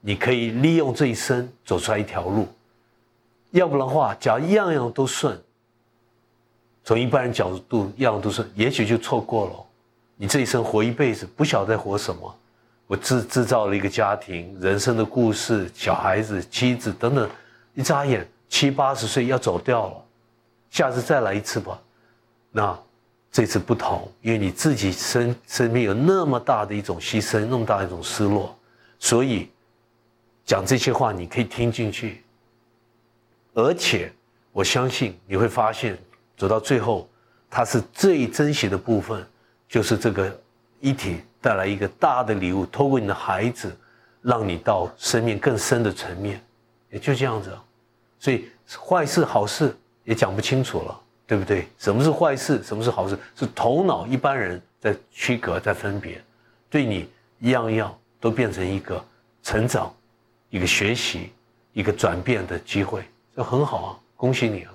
[0.00, 2.46] 你可以利用这一生走出来一条路，
[3.50, 5.38] 要不然的话，假如样样都顺，
[6.84, 9.66] 从一般人角度样样都顺，也许就错过了，
[10.20, 12.38] 你这一生活一辈子不晓得活什么，
[12.86, 17.26] 我制制造了一个家庭，人生的故事，小孩子、妻子等等。
[17.72, 20.04] 一眨眼，七八十岁要走掉了，
[20.70, 21.80] 下次再来一次吧。
[22.50, 22.78] 那
[23.32, 28.54] 这次不同，因为你自己生生命有那么大的一种牺牲，那么大的一种失落，
[28.98, 29.48] 所以
[30.44, 32.22] 讲这些话你可以听进去。
[33.54, 34.12] 而且
[34.52, 35.96] 我相信你会发现，
[36.36, 37.08] 走到最后，
[37.48, 39.26] 它是最珍惜的部分，
[39.70, 40.38] 就是这个
[40.80, 43.74] 一体带来一个大的礼物，透过你的孩子，
[44.20, 46.42] 让你到生命更深的层面。
[46.90, 47.56] 也就这样子，
[48.18, 48.50] 所以
[48.84, 51.68] 坏事好事也讲不清楚了，对不对？
[51.78, 56.20] 什么是坏事，什么是好事，是头脑一般人在区隔、在分别，
[56.68, 57.08] 对你
[57.38, 59.02] 一样一样都变成一个
[59.44, 59.94] 成长、
[60.48, 61.32] 一个学习、
[61.72, 63.04] 一个转变的机会，
[63.36, 63.98] 这很好啊！
[64.16, 64.72] 恭喜你啊！